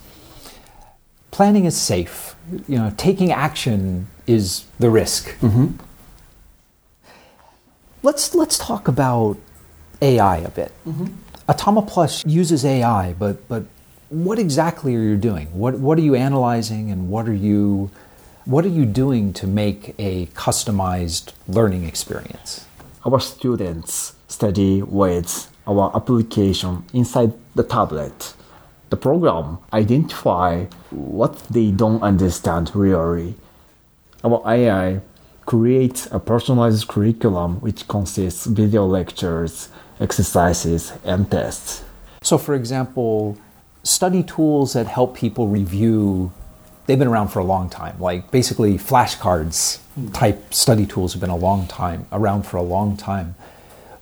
planning 1.30 1.66
is 1.66 1.76
safe. 1.76 2.34
You 2.68 2.78
know, 2.78 2.92
taking 2.96 3.32
action 3.32 4.06
is 4.26 4.64
the 4.78 4.88
risk. 4.90 5.36
Mm-hmm. 5.40 5.66
Let's 8.02 8.34
let's 8.34 8.58
talk 8.58 8.88
about 8.88 9.36
AI 10.00 10.38
a 10.38 10.48
bit. 10.50 10.72
Mm-hmm. 10.86 11.06
Atama 11.48 11.86
Plus 11.86 12.24
uses 12.24 12.64
AI, 12.64 13.14
but 13.14 13.46
but 13.48 13.64
what 14.10 14.38
exactly 14.38 14.94
are 14.94 15.00
you 15.00 15.16
doing? 15.16 15.46
What 15.52 15.78
what 15.78 15.98
are 15.98 16.02
you 16.02 16.14
analyzing, 16.14 16.90
and 16.90 17.08
what 17.08 17.28
are 17.28 17.34
you 17.34 17.90
what 18.44 18.64
are 18.64 18.74
you 18.80 18.86
doing 18.86 19.32
to 19.34 19.46
make 19.46 19.94
a 19.98 20.26
customized 20.34 21.32
learning 21.48 21.84
experience? 21.84 22.66
Our 23.04 23.20
students 23.20 24.14
study 24.28 24.82
with 24.82 25.50
our 25.66 25.94
application 25.94 26.84
inside 26.92 27.32
the 27.54 27.62
tablet. 27.64 28.34
The 28.90 28.96
program 28.96 29.58
identify 29.72 30.66
what 30.90 31.38
they 31.48 31.70
don't 31.70 32.02
understand 32.02 32.74
really. 32.74 33.34
Our 34.24 34.42
AI 34.46 35.00
creates 35.46 36.06
a 36.12 36.20
personalized 36.20 36.86
curriculum 36.88 37.60
which 37.60 37.88
consists 37.88 38.46
video 38.46 38.86
lectures, 38.86 39.68
exercises, 40.02 40.92
and 41.04 41.30
tests. 41.30 41.84
So, 42.22 42.36
for 42.38 42.54
example, 42.54 43.38
study 43.82 44.22
tools 44.22 44.74
that 44.74 44.86
help 44.86 45.16
people 45.16 45.48
review 45.48 46.32
they've 46.86 46.98
been 46.98 47.08
around 47.08 47.28
for 47.28 47.38
a 47.38 47.44
long 47.44 47.70
time. 47.70 47.98
Like 48.00 48.30
basically, 48.30 48.74
flashcards 48.74 49.78
hmm. 49.94 50.08
type 50.10 50.52
study 50.52 50.86
tools 50.86 51.12
have 51.12 51.20
been 51.20 51.30
a 51.30 51.36
long 51.36 51.66
time 51.66 52.06
around 52.12 52.42
for 52.42 52.56
a 52.56 52.62
long 52.62 52.96
time. 52.96 53.34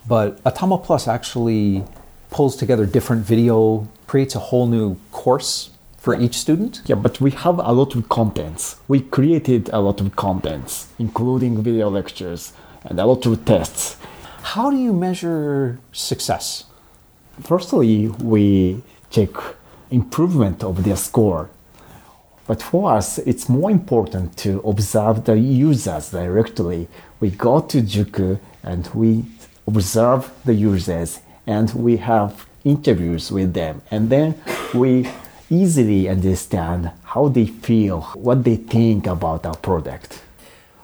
But 0.09 0.43
Atama 0.45 0.83
Plus 0.83 1.07
actually 1.07 1.85
pulls 2.31 2.57
together 2.57 2.87
different 2.87 3.25
video, 3.25 3.89
creates 4.07 4.35
a 4.35 4.39
whole 4.39 4.67
new 4.67 4.97
course 5.13 5.71
for 5.99 6.19
each 6.19 6.37
student. 6.37 6.81
Yeah, 6.87 6.97
but 6.97 7.21
we 7.21 7.31
have 7.33 7.59
a 7.59 7.73
lot 7.73 7.95
of 7.95 8.09
contents. 8.09 8.77
We 8.89 9.01
created 9.01 9.69
a 9.73 9.81
lot 9.81 10.01
of 10.01 10.17
contents, 10.17 10.89
including 10.99 11.63
video 11.63 11.91
lectures 11.91 12.53
and 12.85 12.99
a 12.99 13.05
lot 13.05 13.27
of 13.27 13.45
tests. 13.45 13.97
How 14.43 14.71
do 14.71 14.77
you 14.77 14.93
measure 14.93 15.79
success? 15.93 16.65
Firstly, 17.43 18.09
we 18.09 18.83
check 19.11 19.31
improvement 19.91 20.65
of 20.65 20.85
their 20.85 20.97
score. 20.97 21.51
But 22.47 22.63
for 22.63 22.93
us, 22.93 23.19
it's 23.19 23.49
more 23.49 23.71
important 23.71 24.37
to 24.39 24.61
observe 24.61 25.25
the 25.25 25.39
users 25.39 26.11
directly. 26.11 26.89
We 27.21 27.31
go 27.31 27.61
to 27.61 27.81
Juku 27.81 28.41
and 28.65 28.89
we 28.95 29.25
observe 29.67 30.33
the 30.45 30.55
users 30.55 31.21
and 31.47 31.73
we 31.75 31.99
have 31.99 32.47
interviews 32.65 33.31
with 33.31 33.55
them. 33.55 33.83
And 33.91 34.11
then 34.11 34.35
we 34.75 35.09
easily 35.49 36.09
understand 36.09 36.91
how 37.05 37.29
they 37.29 37.47
feel, 37.47 38.03
what 38.15 38.45
they 38.45 38.57
think 38.57 39.07
about 39.07 39.47
our 39.47 39.57
product. 39.57 40.23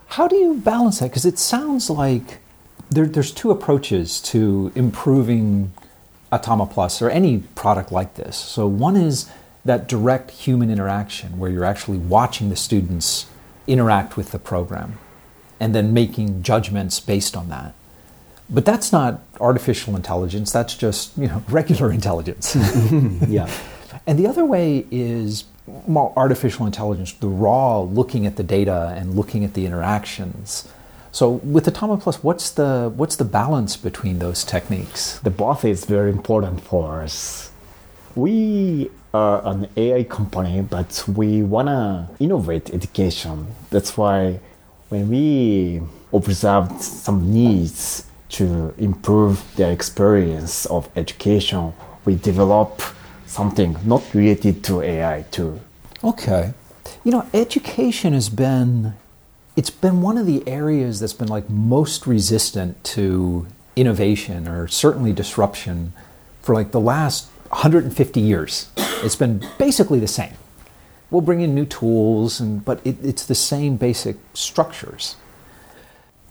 How 0.08 0.28
do 0.28 0.36
you 0.36 0.54
balance 0.54 1.00
that? 1.00 1.10
Because 1.10 1.26
it 1.26 1.38
sounds 1.38 1.90
like 1.90 2.38
there, 2.90 3.06
there's 3.06 3.32
two 3.32 3.50
approaches 3.50 4.20
to 4.22 4.72
improving 4.74 5.72
Atama 6.32 6.70
Plus 6.70 7.00
or 7.02 7.10
any 7.10 7.38
product 7.54 7.92
like 7.92 8.14
this. 8.14 8.36
So, 8.36 8.66
one 8.66 8.96
is 8.96 9.30
that 9.64 9.88
direct 9.88 10.30
human 10.30 10.70
interaction 10.70 11.38
where 11.38 11.50
you're 11.50 11.64
actually 11.64 11.98
watching 11.98 12.50
the 12.50 12.56
students 12.56 13.26
interact 13.66 14.16
with 14.16 14.30
the 14.30 14.38
program 14.38 14.98
and 15.58 15.74
then 15.74 15.92
making 15.92 16.42
judgments 16.42 17.00
based 17.00 17.36
on 17.36 17.48
that. 17.48 17.74
But 18.48 18.64
that's 18.64 18.92
not 18.92 19.22
artificial 19.40 19.96
intelligence, 19.96 20.52
that's 20.52 20.76
just, 20.76 21.16
you 21.18 21.26
know, 21.26 21.42
regular 21.48 21.92
intelligence. 21.92 22.56
yeah. 23.28 23.50
And 24.06 24.18
the 24.18 24.28
other 24.28 24.44
way 24.44 24.86
is 24.90 25.44
more 25.86 26.12
artificial 26.16 26.66
intelligence, 26.66 27.12
the 27.14 27.28
raw 27.28 27.80
looking 27.80 28.24
at 28.24 28.36
the 28.36 28.44
data 28.44 28.94
and 28.96 29.14
looking 29.14 29.42
at 29.42 29.54
the 29.54 29.66
interactions. 29.66 30.68
So 31.16 31.30
with 31.30 31.64
Atama 31.64 31.98
Plus, 31.98 32.22
what's 32.22 32.50
the 32.50 32.92
what's 32.94 33.16
the 33.16 33.24
balance 33.24 33.74
between 33.78 34.18
those 34.18 34.44
techniques? 34.44 35.18
The 35.20 35.30
both 35.30 35.64
is 35.64 35.86
very 35.86 36.10
important 36.10 36.60
for 36.60 37.00
us. 37.00 37.50
We 38.14 38.90
are 39.14 39.40
an 39.46 39.66
AI 39.78 40.02
company, 40.04 40.60
but 40.60 41.02
we 41.08 41.42
wanna 41.42 42.10
innovate 42.20 42.68
education. 42.74 43.46
That's 43.70 43.96
why 43.96 44.40
when 44.90 45.08
we 45.08 45.80
observed 46.12 46.82
some 46.82 47.32
needs 47.32 48.04
to 48.36 48.74
improve 48.76 49.42
their 49.56 49.72
experience 49.72 50.66
of 50.66 50.90
education, 50.96 51.72
we 52.04 52.16
develop 52.16 52.82
something 53.24 53.74
not 53.86 54.02
related 54.12 54.62
to 54.64 54.82
AI 54.82 55.24
too. 55.30 55.60
Okay. 56.04 56.52
You 57.04 57.12
know, 57.12 57.24
education 57.32 58.12
has 58.12 58.28
been 58.28 58.92
it's 59.56 59.70
been 59.70 60.02
one 60.02 60.18
of 60.18 60.26
the 60.26 60.46
areas 60.46 61.00
that's 61.00 61.14
been 61.14 61.28
like 61.28 61.48
most 61.48 62.06
resistant 62.06 62.82
to 62.84 63.46
innovation 63.74 64.46
or 64.46 64.68
certainly 64.68 65.12
disruption 65.12 65.94
for 66.42 66.54
like 66.54 66.70
the 66.72 66.80
last 66.80 67.28
150 67.48 68.20
years. 68.20 68.68
It's 68.76 69.16
been 69.16 69.46
basically 69.58 69.98
the 69.98 70.06
same. 70.06 70.34
We'll 71.10 71.22
bring 71.22 71.40
in 71.40 71.54
new 71.54 71.64
tools, 71.64 72.40
and, 72.40 72.64
but 72.64 72.80
it, 72.84 72.96
it's 73.02 73.24
the 73.24 73.34
same 73.34 73.76
basic 73.76 74.16
structures. 74.34 75.16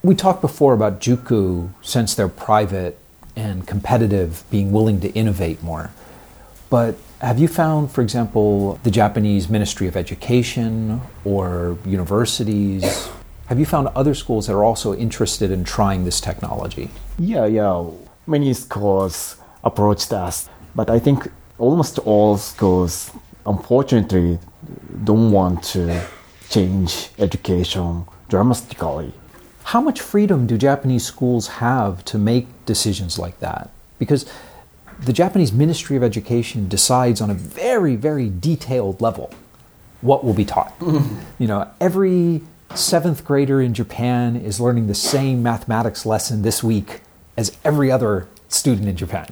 We 0.03 0.13
talked 0.15 0.41
before 0.41 0.73
about 0.73 0.99
Juku, 0.99 1.69
since 1.81 2.13
they're 2.13 2.27
private 2.27 2.97
and 3.35 3.65
competitive, 3.65 4.43
being 4.51 4.71
willing 4.71 4.99
to 5.01 5.09
innovate 5.13 5.63
more. 5.63 5.91
But 6.69 6.97
have 7.21 7.39
you 7.39 7.47
found, 7.47 7.91
for 7.91 8.01
example, 8.01 8.79
the 8.83 8.91
Japanese 8.91 9.49
Ministry 9.49 9.87
of 9.87 9.95
Education 9.95 11.01
or 11.23 11.77
universities? 11.85 13.09
Have 13.47 13.59
you 13.59 13.65
found 13.65 13.89
other 13.89 14.15
schools 14.15 14.47
that 14.47 14.53
are 14.53 14.63
also 14.63 14.95
interested 14.95 15.51
in 15.51 15.63
trying 15.63 16.03
this 16.03 16.19
technology? 16.19 16.89
Yeah, 17.19 17.45
yeah. 17.45 17.85
Many 18.25 18.53
schools 18.53 19.37
approached 19.63 20.11
us, 20.11 20.49
but 20.75 20.89
I 20.89 20.97
think 20.97 21.31
almost 21.59 21.99
all 21.99 22.37
schools, 22.37 23.11
unfortunately, 23.45 24.39
don't 25.03 25.31
want 25.31 25.63
to 25.75 26.05
change 26.49 27.09
education 27.19 28.05
dramatically. 28.29 29.13
How 29.63 29.81
much 29.81 30.01
freedom 30.01 30.47
do 30.47 30.57
Japanese 30.57 31.05
schools 31.05 31.47
have 31.47 32.03
to 32.05 32.17
make 32.17 32.47
decisions 32.65 33.19
like 33.19 33.39
that? 33.39 33.69
Because 33.99 34.25
the 34.99 35.13
Japanese 35.13 35.51
Ministry 35.51 35.97
of 35.97 36.03
Education 36.03 36.67
decides 36.67 37.21
on 37.21 37.29
a 37.29 37.35
very, 37.35 37.95
very 37.95 38.31
detailed 38.39 39.01
level 39.01 39.31
what 40.01 40.23
will 40.23 40.33
be 40.33 40.45
taught. 40.45 40.77
Mm-hmm. 40.79 41.19
You 41.37 41.47
know, 41.47 41.69
every 41.81 42.41
seventh 42.73 43.23
grader 43.23 43.61
in 43.61 43.73
Japan 43.73 44.35
is 44.35 44.59
learning 44.59 44.87
the 44.87 44.95
same 44.95 45.43
mathematics 45.43 46.05
lesson 46.05 46.41
this 46.41 46.63
week 46.63 47.01
as 47.37 47.55
every 47.63 47.91
other 47.91 48.27
student 48.47 48.87
in 48.87 48.95
Japan. 48.95 49.27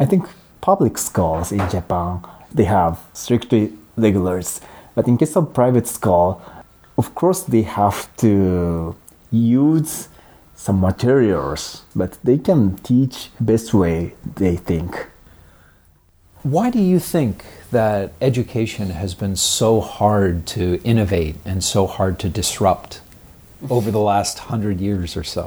I 0.00 0.04
think 0.04 0.28
public 0.60 0.98
schools 0.98 1.52
in 1.52 1.68
Japan 1.70 2.22
they 2.52 2.64
have 2.64 3.00
strictly 3.12 3.72
regulars, 3.96 4.60
but 4.94 5.06
in 5.06 5.18
case 5.18 5.36
of 5.36 5.52
private 5.52 5.86
school, 5.86 6.40
of 6.96 7.14
course 7.14 7.42
they 7.42 7.62
have 7.62 8.14
to 8.16 8.96
use 9.30 10.08
some 10.54 10.80
materials, 10.80 11.82
but 11.94 12.18
they 12.24 12.38
can 12.38 12.76
teach 12.78 13.30
best 13.38 13.74
way 13.74 14.14
they 14.36 14.56
think. 14.56 15.08
Why 16.42 16.70
do 16.70 16.80
you 16.80 16.98
think 16.98 17.44
that 17.76 18.12
education 18.22 18.88
has 19.02 19.12
been 19.14 19.36
so 19.36 19.82
hard 19.82 20.46
to 20.46 20.80
innovate 20.82 21.36
and 21.44 21.62
so 21.62 21.86
hard 21.86 22.18
to 22.18 22.28
disrupt 22.30 23.02
over 23.68 23.90
the 23.90 24.04
last 24.12 24.38
hundred 24.50 24.80
years 24.80 25.14
or 25.14 25.24
so? 25.24 25.44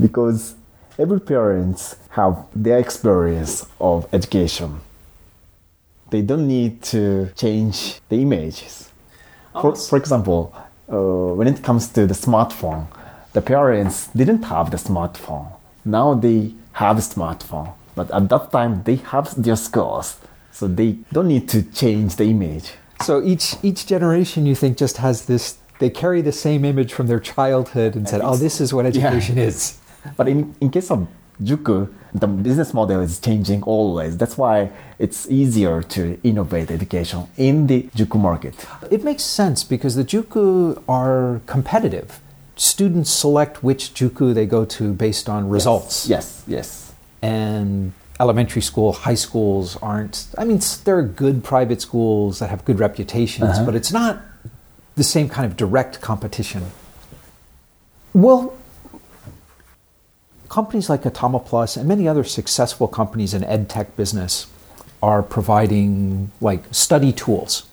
Because 0.00 0.54
every 0.98 1.20
parents 1.20 1.96
have 2.18 2.34
their 2.54 2.78
experience 2.78 3.66
of 3.78 4.08
education. 4.14 4.80
They 6.08 6.22
don't 6.22 6.48
need 6.48 6.82
to 6.94 7.30
change 7.36 8.00
the 8.08 8.18
images. 8.22 8.90
For, 9.60 9.74
for 9.76 9.98
example, 9.98 10.54
uh, 10.90 11.34
when 11.38 11.48
it 11.48 11.62
comes 11.62 11.88
to 11.96 12.06
the 12.06 12.14
smartphone, 12.14 12.86
the 13.34 13.42
parents 13.42 14.08
didn't 14.20 14.44
have 14.44 14.70
the 14.70 14.78
smartphone. 14.78 15.48
Now 15.84 16.14
they 16.14 16.54
have 16.72 16.96
a 16.96 17.06
smartphone. 17.14 17.74
But 17.94 18.10
at 18.10 18.28
that 18.30 18.52
time, 18.52 18.82
they 18.84 18.96
have 19.12 19.26
their 19.42 19.56
skills. 19.56 20.16
So 20.56 20.66
they 20.66 20.92
don't 21.12 21.28
need 21.28 21.50
to 21.50 21.62
change 21.62 22.16
the 22.16 22.24
image. 22.24 22.72
So 23.02 23.22
each, 23.22 23.56
each 23.62 23.86
generation, 23.86 24.46
you 24.46 24.54
think, 24.54 24.78
just 24.78 24.96
has 24.96 25.26
this, 25.26 25.58
they 25.80 25.90
carry 25.90 26.22
the 26.22 26.32
same 26.32 26.64
image 26.64 26.94
from 26.94 27.08
their 27.08 27.20
childhood 27.20 27.94
and 27.94 28.08
said, 28.08 28.22
oh, 28.22 28.36
this 28.36 28.58
is 28.58 28.72
what 28.72 28.86
education 28.86 29.36
yeah. 29.36 29.44
is. 29.44 29.78
But 30.16 30.28
in, 30.28 30.54
in 30.60 30.70
case 30.70 30.90
of 30.90 31.08
Juku, 31.42 31.92
the 32.14 32.26
business 32.26 32.72
model 32.72 33.00
is 33.00 33.18
changing 33.18 33.64
always. 33.64 34.16
That's 34.16 34.38
why 34.38 34.70
it's 34.98 35.28
easier 35.28 35.82
to 35.82 36.18
innovate 36.22 36.70
education 36.70 37.26
in 37.36 37.66
the 37.66 37.82
Juku 37.94 38.18
market. 38.18 38.54
It 38.90 39.04
makes 39.04 39.24
sense 39.24 39.62
because 39.62 39.94
the 39.96 40.04
Juku 40.04 40.80
are 40.88 41.42
competitive 41.46 42.20
students 42.56 43.10
select 43.10 43.62
which 43.62 43.92
juku 43.92 44.34
they 44.34 44.46
go 44.46 44.64
to 44.64 44.94
based 44.94 45.28
on 45.28 45.48
results. 45.48 46.08
Yes, 46.08 46.42
yes. 46.46 46.56
yes. 46.56 46.94
And 47.22 47.92
elementary 48.20 48.62
school, 48.62 48.92
high 48.92 49.14
schools 49.14 49.76
aren't. 49.76 50.28
I 50.38 50.44
mean, 50.44 50.60
there 50.84 50.98
are 50.98 51.02
good 51.02 51.44
private 51.44 51.80
schools 51.82 52.38
that 52.38 52.50
have 52.50 52.64
good 52.64 52.78
reputations, 52.78 53.50
uh-huh. 53.50 53.66
but 53.66 53.74
it's 53.74 53.92
not 53.92 54.20
the 54.94 55.04
same 55.04 55.28
kind 55.28 55.44
of 55.44 55.56
direct 55.56 56.00
competition. 56.00 56.64
Well, 58.14 58.56
companies 60.48 60.88
like 60.88 61.02
Atama 61.02 61.44
Plus 61.44 61.76
and 61.76 61.86
many 61.86 62.08
other 62.08 62.24
successful 62.24 62.88
companies 62.88 63.34
in 63.34 63.44
ed 63.44 63.68
tech 63.68 63.96
business 63.96 64.46
are 65.02 65.22
providing 65.22 66.30
like 66.40 66.62
study 66.70 67.12
tools. 67.12 67.64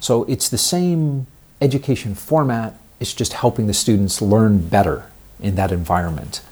So 0.00 0.24
it's 0.24 0.48
the 0.48 0.58
same 0.58 1.26
education 1.60 2.14
format 2.14 2.80
it's 3.00 3.14
just 3.14 3.32
helping 3.32 3.66
the 3.66 3.74
students 3.74 4.20
learn 4.20 4.68
better 4.68 5.06
in 5.40 5.54
that 5.56 5.72
environment. 5.72 6.42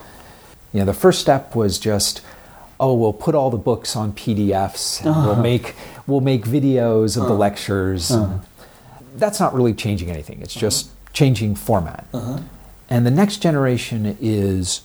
You 0.72 0.81
know, 0.81 0.87
the 0.87 0.94
first 0.94 1.20
step 1.20 1.54
was 1.54 1.78
just, 1.78 2.22
oh, 2.80 2.94
we'll 2.94 3.12
put 3.12 3.34
all 3.34 3.50
the 3.50 3.58
books 3.58 3.96
on 3.96 4.12
PDFs. 4.12 5.00
And 5.00 5.10
uh-huh. 5.10 5.26
We'll 5.26 5.42
make 5.42 5.74
we'll 6.06 6.20
make 6.20 6.44
videos 6.44 7.16
of 7.16 7.24
uh-huh. 7.24 7.32
the 7.32 7.38
lectures. 7.38 8.10
Uh-huh. 8.10 8.38
That's 9.16 9.40
not 9.40 9.54
really 9.54 9.74
changing 9.74 10.10
anything. 10.10 10.40
It's 10.42 10.54
just 10.54 10.90
changing 11.12 11.56
format. 11.56 12.06
Uh-huh. 12.12 12.40
And 12.88 13.04
the 13.04 13.10
next 13.10 13.38
generation 13.38 14.16
is 14.20 14.82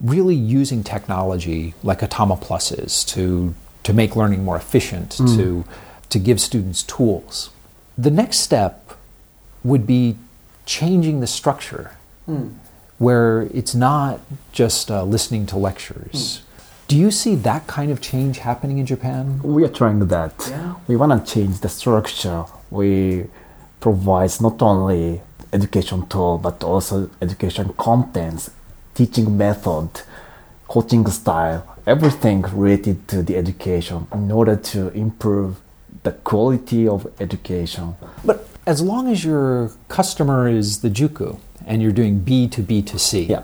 really 0.00 0.34
using 0.34 0.84
technology 0.84 1.74
like 1.82 2.00
Atama 2.00 2.40
Plus 2.40 2.72
is 2.72 3.04
to 3.04 3.54
to 3.82 3.92
make 3.92 4.16
learning 4.16 4.44
more 4.44 4.56
efficient, 4.56 5.10
mm. 5.10 5.36
to 5.36 5.64
to 6.08 6.18
give 6.18 6.40
students 6.40 6.82
tools. 6.82 7.50
The 7.98 8.10
next 8.10 8.38
step 8.38 8.94
would 9.64 9.86
be 9.86 10.16
changing 10.64 11.20
the 11.20 11.26
structure 11.26 11.96
where 12.98 13.42
it's 13.54 13.74
not 13.74 14.20
just 14.52 14.90
uh, 14.90 15.04
listening 15.04 15.46
to 15.46 15.56
lectures. 15.56 16.42
Do 16.88 16.96
you 16.96 17.10
see 17.10 17.34
that 17.36 17.66
kind 17.66 17.90
of 17.90 18.00
change 18.00 18.38
happening 18.38 18.78
in 18.78 18.86
Japan? 18.86 19.40
We 19.42 19.64
are 19.64 19.68
trying 19.68 19.98
that. 20.06 20.34
Yeah. 20.48 20.74
We 20.86 20.94
want 20.96 21.12
to 21.26 21.32
change 21.34 21.58
the 21.60 21.68
structure. 21.68 22.44
We 22.70 23.26
provide 23.80 24.30
not 24.40 24.62
only 24.62 25.20
education 25.52 26.06
tool 26.06 26.38
but 26.38 26.62
also 26.62 27.10
education 27.20 27.72
contents, 27.76 28.50
teaching 28.94 29.36
method, 29.36 29.88
coaching 30.68 31.06
style, 31.08 31.76
everything 31.86 32.42
related 32.42 33.08
to 33.08 33.22
the 33.22 33.36
education 33.36 34.06
in 34.12 34.30
order 34.30 34.56
to 34.56 34.88
improve 34.90 35.56
the 36.04 36.12
quality 36.12 36.86
of 36.86 37.06
education. 37.20 37.96
But 38.24 38.48
as 38.66 38.80
long 38.80 39.08
as 39.10 39.24
your 39.24 39.70
customer 39.88 40.48
is 40.48 40.80
the 40.82 40.90
Juku 40.90 41.38
and 41.66 41.82
you're 41.82 41.92
doing 41.92 42.20
B 42.20 42.46
to 42.48 42.62
B 42.62 42.80
to 42.82 42.98
C, 42.98 43.22
Yeah. 43.24 43.42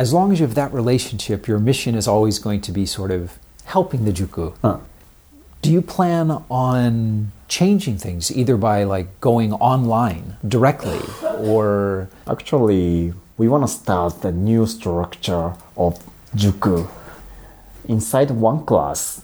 As 0.00 0.14
long 0.14 0.32
as 0.32 0.40
you 0.40 0.46
have 0.46 0.54
that 0.54 0.72
relationship, 0.72 1.46
your 1.46 1.58
mission 1.58 1.94
is 1.94 2.08
always 2.08 2.38
going 2.38 2.62
to 2.62 2.72
be 2.72 2.86
sort 2.86 3.10
of 3.10 3.38
helping 3.66 4.06
the 4.06 4.12
Juku. 4.12 4.54
Uh, 4.64 4.78
Do 5.60 5.70
you 5.70 5.82
plan 5.82 6.42
on 6.48 7.32
changing 7.48 7.98
things 7.98 8.32
either 8.32 8.56
by 8.56 8.84
like 8.84 9.08
going 9.20 9.52
online 9.52 10.38
directly 10.56 11.02
or 11.50 12.08
Actually, 12.26 13.12
we 13.36 13.46
want 13.46 13.62
to 13.64 13.68
start 13.68 14.22
the 14.22 14.32
new 14.32 14.64
structure 14.64 15.52
of 15.76 15.92
Juku. 16.34 16.88
Inside 17.86 18.30
one 18.30 18.64
class, 18.64 19.22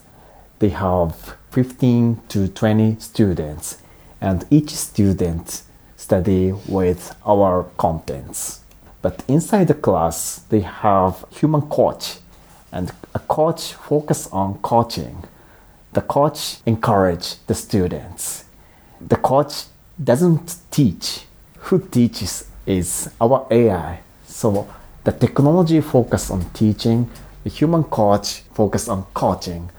they 0.59 0.69
have 0.69 1.37
15 1.49 2.21
to 2.29 2.47
20 2.49 2.97
students, 2.99 3.79
and 4.21 4.45
each 4.51 4.75
student 4.75 5.63
study 5.95 6.51
with 6.67 7.15
our 7.25 7.63
contents. 7.77 8.61
But 9.01 9.23
inside 9.27 9.67
the 9.67 9.73
class, 9.73 10.39
they 10.49 10.61
have 10.61 11.25
human 11.29 11.61
coach, 11.61 12.17
and 12.71 12.91
a 13.13 13.19
coach 13.19 13.73
focus 13.73 14.27
on 14.31 14.57
coaching. 14.59 15.23
The 15.93 16.01
coach 16.01 16.57
encourage 16.65 17.35
the 17.47 17.55
students. 17.55 18.45
The 18.99 19.15
coach 19.15 19.65
doesn't 20.03 20.57
teach. 20.71 21.25
Who 21.59 21.79
teaches 21.79 22.45
is 22.65 23.09
our 23.21 23.47
AI. 23.51 23.99
So 24.25 24.67
the 25.03 25.11
technology 25.11 25.81
focus 25.81 26.29
on 26.29 26.49
teaching, 26.51 27.09
the 27.43 27.49
human 27.49 27.83
coach 27.83 28.41
focus 28.53 28.89
on 28.89 29.05
coaching. 29.13 29.69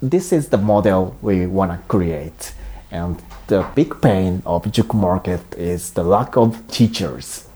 This 0.00 0.32
is 0.32 0.48
the 0.48 0.58
model 0.58 1.16
we 1.22 1.46
want 1.46 1.72
to 1.72 1.78
create. 1.88 2.52
And 2.90 3.22
the 3.46 3.64
big 3.74 4.00
pain 4.02 4.42
of 4.44 4.64
Juku 4.64 4.94
market 4.94 5.54
is 5.56 5.92
the 5.92 6.02
lack 6.02 6.36
of 6.36 6.66
teachers. 6.68 7.46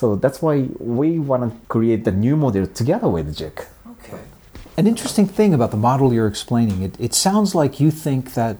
So 0.00 0.16
that's 0.16 0.40
why 0.40 0.66
we 0.78 1.18
want 1.18 1.42
to 1.44 1.50
create 1.68 2.04
the 2.04 2.10
new 2.10 2.34
model 2.34 2.66
together 2.66 3.06
with 3.06 3.36
Juku. 3.36 3.66
Okay. 3.94 4.18
An 4.78 4.86
interesting 4.86 5.26
thing 5.26 5.52
about 5.52 5.72
the 5.72 5.76
model 5.76 6.14
you're 6.14 6.26
explaining, 6.26 6.80
it, 6.80 6.94
it 6.98 7.12
sounds 7.12 7.54
like 7.54 7.80
you 7.80 7.90
think 7.90 8.32
that 8.32 8.56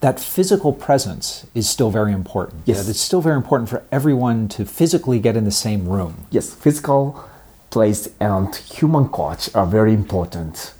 that 0.00 0.18
physical 0.18 0.72
presence 0.72 1.46
is 1.54 1.70
still 1.70 1.92
very 1.92 2.12
important. 2.12 2.62
Yes. 2.64 2.78
That 2.78 2.90
it's 2.90 3.00
still 3.00 3.20
very 3.20 3.36
important 3.36 3.70
for 3.70 3.84
everyone 3.92 4.48
to 4.56 4.64
physically 4.64 5.20
get 5.20 5.36
in 5.36 5.44
the 5.44 5.56
same 5.66 5.88
room. 5.88 6.26
Yes, 6.32 6.52
physical 6.52 7.22
place 7.70 8.08
and 8.18 8.52
human 8.56 9.08
coach 9.10 9.54
are 9.54 9.66
very 9.78 9.92
important. 9.92 10.74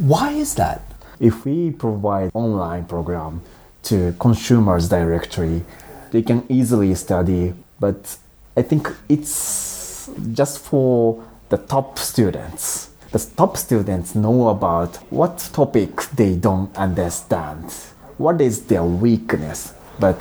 Why 0.00 0.32
is 0.32 0.56
that? 0.56 0.82
If 1.20 1.44
we 1.44 1.70
provide 1.70 2.32
online 2.34 2.86
program 2.86 3.42
to 3.84 4.16
consumers 4.18 4.88
directly, 4.88 5.62
they 6.10 6.22
can 6.22 6.44
easily 6.48 6.92
study. 6.96 7.54
But 7.78 8.18
I 8.56 8.62
think 8.62 8.92
it's 9.08 10.10
just 10.32 10.58
for 10.60 11.22
the 11.48 11.58
top 11.58 11.98
students. 11.98 12.90
The 13.12 13.18
top 13.36 13.56
students 13.56 14.14
know 14.14 14.48
about 14.48 14.96
what 15.10 15.38
topic 15.52 16.02
they 16.14 16.36
don't 16.36 16.74
understand, 16.76 17.70
what 18.18 18.40
is 18.40 18.66
their 18.66 18.84
weakness. 18.84 19.74
But 19.98 20.20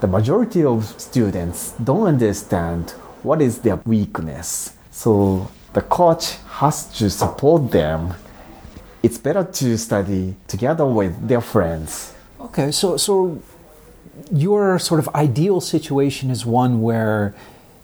the 0.00 0.06
majority 0.06 0.64
of 0.64 0.84
students 1.00 1.72
don't 1.82 2.06
understand 2.06 2.90
what 3.22 3.42
is 3.42 3.58
their 3.58 3.76
weakness. 3.84 4.74
So 4.90 5.50
the 5.72 5.82
coach 5.82 6.36
has 6.60 6.86
to 6.98 7.10
support 7.10 7.70
them 7.70 8.14
it's 9.02 9.18
better 9.18 9.44
to 9.44 9.78
study 9.78 10.34
together 10.46 10.84
with 10.84 11.28
their 11.28 11.40
friends. 11.40 12.14
Okay, 12.40 12.70
so 12.70 12.96
so 12.96 13.40
your 14.32 14.78
sort 14.78 15.00
of 15.00 15.08
ideal 15.14 15.60
situation 15.60 16.30
is 16.30 16.44
one 16.44 16.80
where 16.82 17.34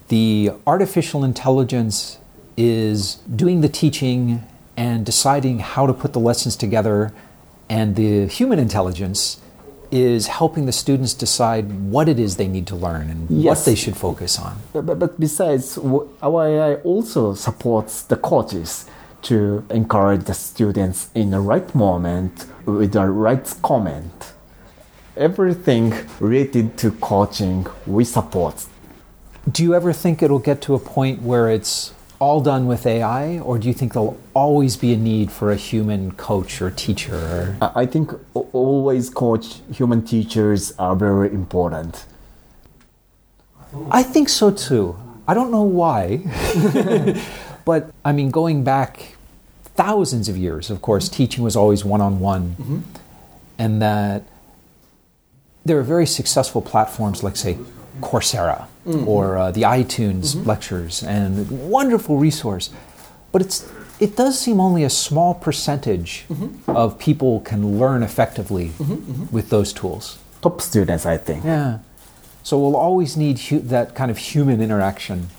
the 0.07 0.51
artificial 0.67 1.23
intelligence 1.23 2.19
is 2.57 3.15
doing 3.33 3.61
the 3.61 3.69
teaching 3.69 4.43
and 4.77 5.05
deciding 5.05 5.59
how 5.59 5.87
to 5.87 5.93
put 5.93 6.13
the 6.13 6.19
lessons 6.19 6.55
together, 6.55 7.13
and 7.69 7.95
the 7.95 8.27
human 8.27 8.59
intelligence 8.59 9.39
is 9.91 10.27
helping 10.27 10.65
the 10.65 10.71
students 10.71 11.13
decide 11.13 11.71
what 11.89 12.09
it 12.09 12.19
is 12.19 12.37
they 12.37 12.47
need 12.47 12.67
to 12.67 12.75
learn 12.75 13.09
and 13.09 13.29
what 13.29 13.63
they 13.65 13.75
should 13.75 13.95
focus 13.95 14.37
on. 14.37 14.59
But, 14.73 14.85
but, 14.85 14.99
but 14.99 15.19
besides, 15.19 15.77
our 16.21 16.47
AI 16.47 16.75
also 16.75 17.33
supports 17.33 18.01
the 18.01 18.17
coaches 18.17 18.85
to 19.23 19.65
encourage 19.69 20.25
the 20.25 20.33
students 20.33 21.09
in 21.15 21.31
the 21.31 21.39
right 21.39 21.73
moment 21.73 22.45
with 22.65 22.93
the 22.93 23.05
right 23.05 23.45
comment. 23.61 24.33
Everything 25.17 25.93
related 26.19 26.77
to 26.79 26.91
coaching, 26.91 27.65
we 27.87 28.03
support. 28.03 28.65
Do 29.49 29.63
you 29.63 29.73
ever 29.73 29.93
think 29.93 30.21
it'll 30.21 30.39
get 30.39 30.61
to 30.63 30.75
a 30.75 30.79
point 30.79 31.21
where 31.21 31.49
it's 31.49 31.93
all 32.19 32.41
done 32.41 32.67
with 32.67 32.85
AI, 32.85 33.39
or 33.39 33.57
do 33.57 33.67
you 33.67 33.73
think 33.73 33.93
there'll 33.93 34.19
always 34.33 34.75
be 34.75 34.93
a 34.93 34.97
need 34.97 35.31
for 35.31 35.51
a 35.51 35.55
human 35.55 36.11
coach 36.11 36.61
or 36.61 36.69
teacher? 36.69 37.15
Or... 37.15 37.57
I 37.61 37.83
I 37.83 37.85
think 37.85 38.11
always 38.33 39.09
coach 39.09 39.61
human 39.71 40.01
teachers 40.03 40.73
are 40.77 40.95
very 40.95 41.29
important. 41.31 42.05
I 43.91 44.03
think 44.03 44.29
so 44.29 44.51
too. 44.51 44.97
I 45.27 45.33
don't 45.33 45.51
know 45.51 45.63
why, 45.63 46.21
but 47.65 47.91
I 48.03 48.11
mean, 48.11 48.31
going 48.31 48.63
back 48.63 49.15
thousands 49.63 50.29
of 50.29 50.37
years, 50.37 50.69
of 50.69 50.81
course, 50.81 51.09
teaching 51.09 51.43
was 51.43 51.55
always 51.55 51.83
one 51.83 52.01
on 52.01 52.19
one, 52.19 52.55
and 53.57 53.81
that 53.81 54.23
there 55.65 55.79
are 55.79 55.83
very 55.83 56.05
successful 56.05 56.61
platforms 56.61 57.23
like, 57.23 57.35
say, 57.35 57.57
Coursera 58.01 58.67
mm-hmm. 58.85 59.07
or 59.07 59.37
uh, 59.37 59.51
the 59.51 59.63
iTunes 59.63 60.35
mm-hmm. 60.35 60.47
lectures, 60.47 61.03
and 61.03 61.49
wonderful 61.69 62.17
resource. 62.17 62.69
But 63.31 63.41
it's 63.41 63.69
it 63.99 64.15
does 64.15 64.39
seem 64.39 64.59
only 64.59 64.83
a 64.83 64.89
small 64.89 65.33
percentage 65.33 66.25
mm-hmm. 66.29 66.69
of 66.69 66.99
people 66.99 67.39
can 67.41 67.79
learn 67.79 68.03
effectively 68.03 68.71
with 69.31 69.49
those 69.49 69.71
tools. 69.71 70.19
Top 70.41 70.61
students, 70.61 71.05
I 71.05 71.17
think. 71.17 71.45
Yeah. 71.45 71.79
So 72.43 72.59
we'll 72.59 72.75
always 72.75 73.15
need 73.17 73.39
hu- 73.39 73.61
that 73.61 73.95
kind 73.95 74.11
of 74.11 74.17
human 74.17 74.61
interaction. 74.61 75.29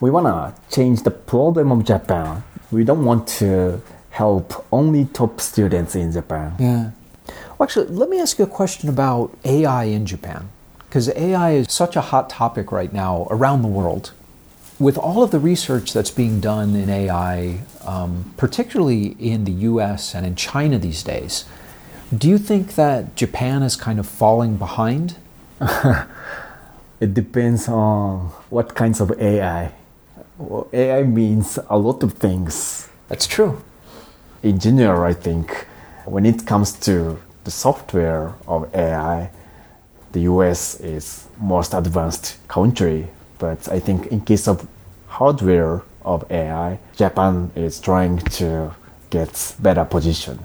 We 0.00 0.10
want 0.10 0.26
to 0.26 0.74
change 0.74 1.04
the 1.04 1.10
problem 1.10 1.72
of 1.72 1.84
Japan. 1.84 2.42
We 2.70 2.84
don't 2.84 3.04
want 3.04 3.28
to 3.38 3.80
help 4.10 4.66
only 4.72 5.04
top 5.06 5.40
students 5.40 5.94
in 5.94 6.12
Japan. 6.12 6.54
Yeah. 6.58 6.90
Well, 7.28 7.66
actually, 7.66 7.86
let 7.86 8.08
me 8.08 8.20
ask 8.20 8.38
you 8.38 8.44
a 8.44 8.48
question 8.48 8.88
about 8.88 9.36
AI 9.44 9.84
in 9.84 10.06
Japan. 10.06 10.48
Because 10.78 11.08
AI 11.10 11.52
is 11.52 11.72
such 11.72 11.96
a 11.96 12.00
hot 12.00 12.30
topic 12.30 12.70
right 12.72 12.92
now 12.92 13.26
around 13.30 13.62
the 13.62 13.68
world. 13.68 14.12
With 14.78 14.98
all 14.98 15.22
of 15.22 15.30
the 15.30 15.38
research 15.38 15.92
that's 15.92 16.10
being 16.10 16.40
done 16.40 16.76
in 16.76 16.90
AI, 16.90 17.60
um, 17.84 18.34
particularly 18.36 19.16
in 19.18 19.44
the 19.44 19.52
US 19.52 20.14
and 20.14 20.26
in 20.26 20.36
China 20.36 20.78
these 20.78 21.02
days, 21.02 21.44
do 22.16 22.28
you 22.28 22.38
think 22.38 22.74
that 22.74 23.16
Japan 23.16 23.62
is 23.62 23.74
kind 23.74 23.98
of 23.98 24.06
falling 24.06 24.56
behind? 24.56 25.16
It 26.98 27.12
depends 27.12 27.68
on 27.68 28.28
what 28.48 28.74
kinds 28.74 29.00
of 29.00 29.12
AI. 29.20 29.72
Well, 30.38 30.66
AI 30.72 31.02
means 31.02 31.58
a 31.68 31.76
lot 31.76 32.02
of 32.02 32.14
things. 32.14 32.88
That's 33.08 33.26
true. 33.26 33.62
In 34.42 34.58
general, 34.58 35.02
I 35.02 35.12
think 35.12 35.66
when 36.06 36.24
it 36.24 36.46
comes 36.46 36.72
to 36.72 37.18
the 37.44 37.50
software 37.50 38.34
of 38.46 38.74
AI, 38.74 39.30
the 40.12 40.20
US 40.20 40.80
is 40.80 41.26
most 41.38 41.74
advanced 41.74 42.36
country. 42.48 43.08
But 43.38 43.68
I 43.68 43.80
think 43.80 44.06
in 44.06 44.20
case 44.20 44.48
of 44.48 44.66
hardware 45.08 45.82
of 46.02 46.24
AI, 46.30 46.78
Japan 46.96 47.50
is 47.54 47.80
trying 47.80 48.18
to 48.18 48.74
get 49.10 49.54
better 49.60 49.84
position. 49.84 50.38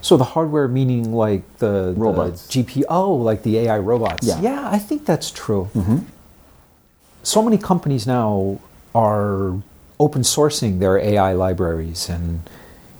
So 0.00 0.16
the 0.16 0.24
hardware 0.24 0.68
meaning 0.68 1.12
like 1.12 1.42
the, 1.58 1.92
the 1.92 1.94
Robots. 1.96 2.46
GPU, 2.46 3.24
like 3.24 3.42
the 3.42 3.58
AI 3.58 3.78
robots. 3.78 4.26
Yeah. 4.26 4.40
yeah 4.40 4.68
I 4.70 4.78
think 4.78 5.06
that's 5.06 5.30
true. 5.30 5.70
Mm-hmm. 5.74 5.98
So 7.24 7.42
many 7.42 7.58
companies 7.58 8.06
now 8.06 8.60
are 8.94 9.60
open 9.98 10.22
sourcing 10.22 10.78
their 10.78 10.98
AI 10.98 11.32
libraries, 11.32 12.08
and 12.08 12.48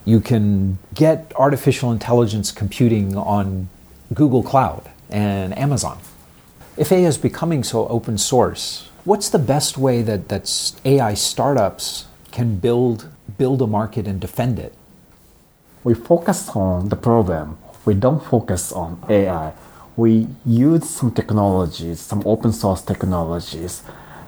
you 0.08 0.20
can 0.20 0.78
get 0.94 1.18
artificial 1.36 1.92
intelligence 1.92 2.50
computing 2.50 3.14
on 3.16 3.68
Google 4.14 4.42
Cloud. 4.42 4.84
and 5.10 5.56
Amazon. 5.56 5.98
If 6.76 6.92
AI 6.92 7.08
is 7.08 7.18
becoming 7.18 7.64
so 7.64 7.88
open 7.88 8.18
source, 8.18 8.88
what's 9.04 9.28
the 9.30 9.38
best 9.38 9.78
way 9.78 10.02
that 10.02 10.28
that's 10.28 10.76
AI 10.84 11.14
startups 11.14 12.06
can 12.30 12.58
build 12.58 13.08
build 13.38 13.62
a 13.62 13.66
market 13.66 14.06
and 14.06 14.20
defend 14.20 14.58
it? 14.58 14.72
We 15.84 15.94
focus 15.94 16.50
on 16.54 16.88
the 16.88 16.96
problem. 16.96 17.56
We 17.84 17.94
don't 17.94 18.22
focus 18.34 18.72
on 18.72 19.02
AI. 19.08 19.52
We 19.96 20.28
use 20.44 20.88
some 20.88 21.10
technologies, 21.20 22.00
some 22.00 22.22
open 22.26 22.52
source 22.52 22.82
technologies. 22.82 23.82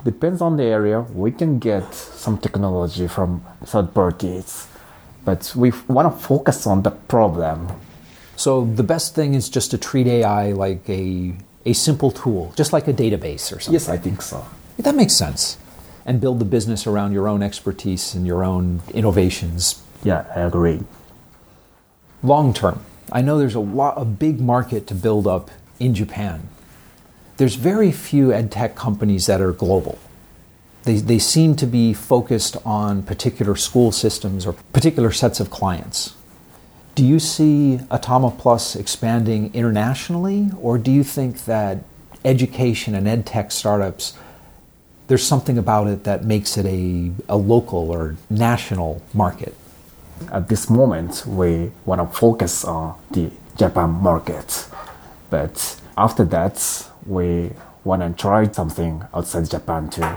Depends 0.04 0.40
on 0.40 0.56
the 0.56 0.64
area. 0.64 1.00
We 1.24 1.30
can 1.30 1.58
get 1.58 1.94
some 1.94 2.38
technology 2.38 3.06
from 3.06 3.44
third 3.64 3.92
parties, 3.92 4.66
but 5.24 5.52
we 5.56 5.72
want 5.88 6.12
to 6.12 6.18
focus 6.26 6.66
on 6.66 6.82
the 6.82 6.90
problem. 6.90 7.68
So 8.36 8.64
the 8.64 8.82
best 8.82 9.14
thing 9.14 9.34
is 9.34 9.48
just 9.48 9.70
to 9.72 9.78
treat 9.78 10.06
AI 10.06 10.52
like 10.52 10.88
a 10.88 11.34
a 11.66 11.72
simple 11.74 12.10
tool, 12.10 12.52
just 12.56 12.72
like 12.72 12.88
a 12.88 12.92
database 12.92 13.54
or 13.54 13.60
something. 13.60 13.74
Yes, 13.74 13.88
I 13.88 13.98
think 13.98 14.22
so. 14.22 14.46
That 14.78 14.94
makes 14.94 15.12
sense. 15.12 15.58
And 16.06 16.20
build 16.20 16.38
the 16.38 16.46
business 16.46 16.86
around 16.86 17.12
your 17.12 17.28
own 17.28 17.42
expertise 17.42 18.14
and 18.14 18.26
your 18.26 18.42
own 18.42 18.80
innovations. 18.94 19.82
Yeah, 20.02 20.24
I 20.34 20.40
agree. 20.40 20.80
Long 22.22 22.54
term, 22.54 22.80
I 23.12 23.20
know 23.20 23.38
there's 23.38 23.54
a 23.54 23.60
lot 23.60 24.00
a 24.00 24.04
big 24.04 24.40
market 24.40 24.86
to 24.88 24.94
build 24.94 25.26
up 25.26 25.50
in 25.78 25.94
Japan. 25.94 26.48
There's 27.36 27.56
very 27.56 27.92
few 27.92 28.32
ed 28.32 28.50
tech 28.50 28.74
companies 28.74 29.26
that 29.26 29.40
are 29.40 29.52
global. 29.52 29.98
They, 30.84 30.96
they 30.96 31.18
seem 31.18 31.56
to 31.56 31.66
be 31.66 31.92
focused 31.92 32.56
on 32.64 33.02
particular 33.02 33.54
school 33.56 33.92
systems 33.92 34.46
or 34.46 34.54
particular 34.72 35.12
sets 35.12 35.40
of 35.40 35.50
clients. 35.50 36.14
Do 36.94 37.04
you 37.04 37.18
see 37.18 37.80
Atama 37.90 38.36
Plus 38.36 38.76
expanding 38.76 39.54
internationally, 39.54 40.50
or 40.60 40.78
do 40.78 40.90
you 40.90 41.04
think 41.04 41.44
that 41.44 41.84
education 42.24 42.94
and 42.94 43.06
ed 43.06 43.26
tech 43.26 43.52
startups, 43.52 44.14
there's 45.06 45.22
something 45.22 45.56
about 45.58 45.86
it 45.86 46.04
that 46.04 46.24
makes 46.24 46.56
it 46.56 46.66
a, 46.66 47.12
a 47.28 47.36
local 47.36 47.90
or 47.90 48.16
national 48.28 49.02
market? 49.14 49.54
At 50.32 50.48
this 50.48 50.68
moment, 50.68 51.24
we 51.26 51.72
want 51.84 52.00
to 52.00 52.18
focus 52.18 52.64
on 52.64 52.98
the 53.10 53.30
Japan 53.56 53.90
market, 53.90 54.66
but 55.30 55.80
after 55.96 56.24
that, 56.26 56.86
we 57.06 57.52
want 57.84 58.02
to 58.02 58.20
try 58.20 58.50
something 58.50 59.04
outside 59.14 59.48
Japan 59.50 59.88
too. 59.88 60.16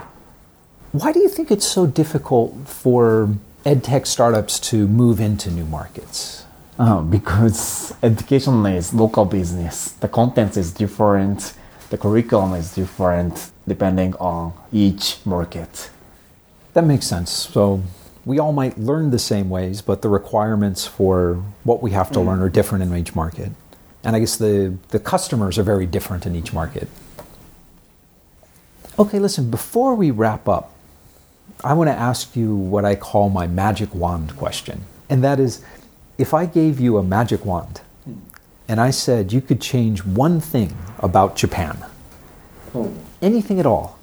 Why 0.94 1.10
do 1.10 1.18
you 1.18 1.28
think 1.28 1.50
it's 1.50 1.66
so 1.66 1.88
difficult 1.88 2.68
for 2.68 3.34
edtech 3.66 4.06
startups 4.06 4.60
to 4.70 4.86
move 4.86 5.18
into 5.18 5.50
new 5.50 5.64
markets? 5.64 6.44
Uh, 6.78 7.00
because 7.00 7.92
education 8.00 8.64
is 8.66 8.94
local 8.94 9.24
business. 9.24 9.90
The 9.98 10.06
content 10.06 10.56
is 10.56 10.70
different, 10.70 11.54
the 11.90 11.98
curriculum 11.98 12.54
is 12.54 12.72
different 12.76 13.50
depending 13.66 14.14
on 14.20 14.52
each 14.70 15.18
market. 15.26 15.90
That 16.74 16.84
makes 16.84 17.08
sense. 17.08 17.32
So 17.32 17.82
we 18.24 18.38
all 18.38 18.52
might 18.52 18.78
learn 18.78 19.10
the 19.10 19.18
same 19.18 19.50
ways, 19.50 19.82
but 19.82 20.00
the 20.00 20.08
requirements 20.08 20.86
for 20.86 21.42
what 21.64 21.82
we 21.82 21.90
have 21.90 22.12
to 22.12 22.20
mm. 22.20 22.26
learn 22.26 22.40
are 22.40 22.48
different 22.48 22.84
in 22.84 22.96
each 22.96 23.16
market. 23.16 23.50
And 24.04 24.14
I 24.14 24.20
guess 24.20 24.36
the, 24.36 24.78
the 24.90 25.00
customers 25.00 25.58
are 25.58 25.64
very 25.64 25.86
different 25.86 26.24
in 26.24 26.36
each 26.36 26.52
market. 26.52 26.86
Okay, 28.96 29.18
listen, 29.18 29.50
before 29.50 29.96
we 29.96 30.12
wrap 30.12 30.48
up, 30.48 30.70
I 31.62 31.74
want 31.74 31.88
to 31.88 31.94
ask 31.94 32.34
you 32.36 32.54
what 32.54 32.84
I 32.84 32.94
call 32.94 33.30
my 33.30 33.46
magic 33.46 33.94
wand 33.94 34.36
question. 34.36 34.84
And 35.08 35.22
that 35.22 35.38
is 35.38 35.64
if 36.18 36.34
I 36.34 36.46
gave 36.46 36.80
you 36.80 36.98
a 36.98 37.02
magic 37.02 37.44
wand 37.44 37.80
hmm. 38.04 38.14
and 38.68 38.80
I 38.80 38.90
said 38.90 39.32
you 39.32 39.40
could 39.40 39.60
change 39.60 40.04
one 40.04 40.40
thing 40.40 40.76
about 40.98 41.36
Japan, 41.36 41.84
oh. 42.74 42.92
anything 43.22 43.60
at 43.60 43.66
all, 43.66 43.98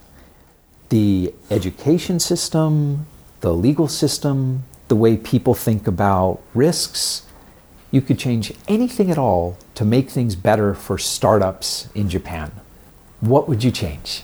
the 0.89 1.33
education 1.49 2.19
system, 2.19 3.07
the 3.41 3.53
legal 3.53 3.87
system, 3.87 4.63
the 4.87 4.95
way 4.95 5.17
people 5.17 5.53
think 5.53 5.87
about 5.87 6.41
risks, 6.53 7.25
you 7.91 8.01
could 8.01 8.19
change 8.19 8.53
anything 8.67 9.11
at 9.11 9.17
all 9.17 9.57
to 9.75 9.85
make 9.85 10.09
things 10.09 10.35
better 10.35 10.73
for 10.73 10.97
startups 10.97 11.89
in 11.93 12.09
Japan. 12.09 12.51
What 13.19 13.47
would 13.47 13.63
you 13.63 13.71
change? 13.71 14.23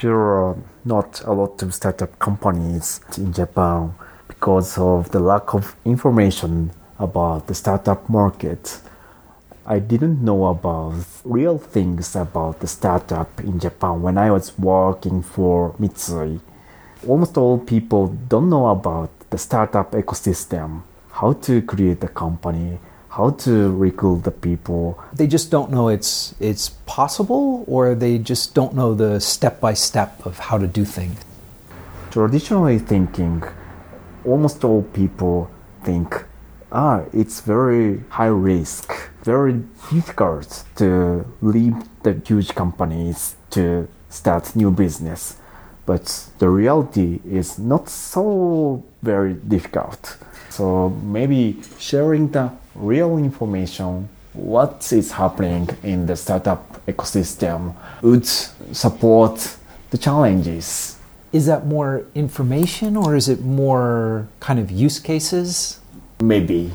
There 0.00 0.16
are 0.16 0.56
not 0.84 1.22
a 1.24 1.32
lot 1.32 1.62
of 1.62 1.72
startup 1.72 2.18
companies 2.18 3.00
in 3.16 3.32
Japan 3.32 3.94
because 4.26 4.76
of 4.76 5.10
the 5.12 5.20
lack 5.20 5.54
of 5.54 5.76
information 5.84 6.72
about 6.98 7.46
the 7.46 7.54
startup 7.54 8.08
market. 8.08 8.80
I 9.64 9.78
didn't 9.78 10.22
know 10.22 10.46
about 10.46 10.94
real 11.24 11.58
things 11.58 12.16
about 12.16 12.58
the 12.60 12.66
startup 12.66 13.40
in 13.40 13.60
Japan 13.60 14.02
when 14.02 14.18
I 14.18 14.30
was 14.30 14.58
working 14.58 15.22
for 15.22 15.74
Mitsui. 15.80 16.40
Almost 17.06 17.38
all 17.38 17.58
people 17.58 18.08
don't 18.08 18.50
know 18.50 18.66
about 18.66 19.10
the 19.30 19.38
startup 19.38 19.92
ecosystem, 19.92 20.82
how 21.12 21.34
to 21.34 21.62
create 21.62 22.02
a 22.02 22.08
company, 22.08 22.78
how 23.16 23.30
to 23.30 23.70
recruit 23.76 24.24
the 24.24 24.30
people. 24.32 24.98
They 25.12 25.28
just 25.28 25.50
don't 25.50 25.70
know 25.70 25.88
it's 25.88 26.34
it's 26.40 26.70
possible 26.86 27.64
or 27.68 27.94
they 27.94 28.18
just 28.18 28.54
don't 28.54 28.74
know 28.74 28.92
the 28.94 29.20
step 29.20 29.60
by 29.60 29.74
step 29.74 30.26
of 30.26 30.38
how 30.38 30.58
to 30.58 30.66
do 30.66 30.84
things. 30.84 31.20
Traditionally 32.10 32.78
thinking, 32.78 33.42
almost 34.24 34.64
all 34.64 34.82
people 34.82 35.48
think, 35.84 36.24
ah, 36.72 37.02
it's 37.12 37.40
very 37.40 38.02
high 38.08 38.34
risk, 38.52 38.92
very 39.22 39.62
difficult 39.90 40.64
to 40.76 41.24
leave 41.40 41.76
the 42.02 42.20
huge 42.26 42.54
companies 42.54 43.36
to 43.50 43.86
start 44.08 44.56
new 44.56 44.70
business. 44.70 45.36
But 45.86 46.30
the 46.38 46.48
reality 46.48 47.20
is 47.24 47.58
not 47.58 47.88
so 47.88 48.82
very 49.02 49.34
difficult. 49.34 50.16
So 50.56 50.90
maybe 50.90 51.60
sharing 51.78 52.30
the 52.30 52.52
real 52.74 53.18
information, 53.18 54.08
what 54.32 54.92
is 54.92 55.12
happening 55.12 55.68
in 55.82 56.06
the 56.06 56.16
startup 56.16 56.62
ecosystem 56.86 57.74
would 58.02 58.26
support 58.26 59.56
the 59.90 59.98
challenges 59.98 60.98
is 61.34 61.46
that 61.46 61.66
more 61.66 62.06
information 62.14 62.96
or 62.96 63.16
is 63.16 63.28
it 63.28 63.40
more 63.40 64.28
kind 64.38 64.60
of 64.60 64.70
use 64.70 65.00
cases? 65.00 65.80
Maybe. 66.20 66.70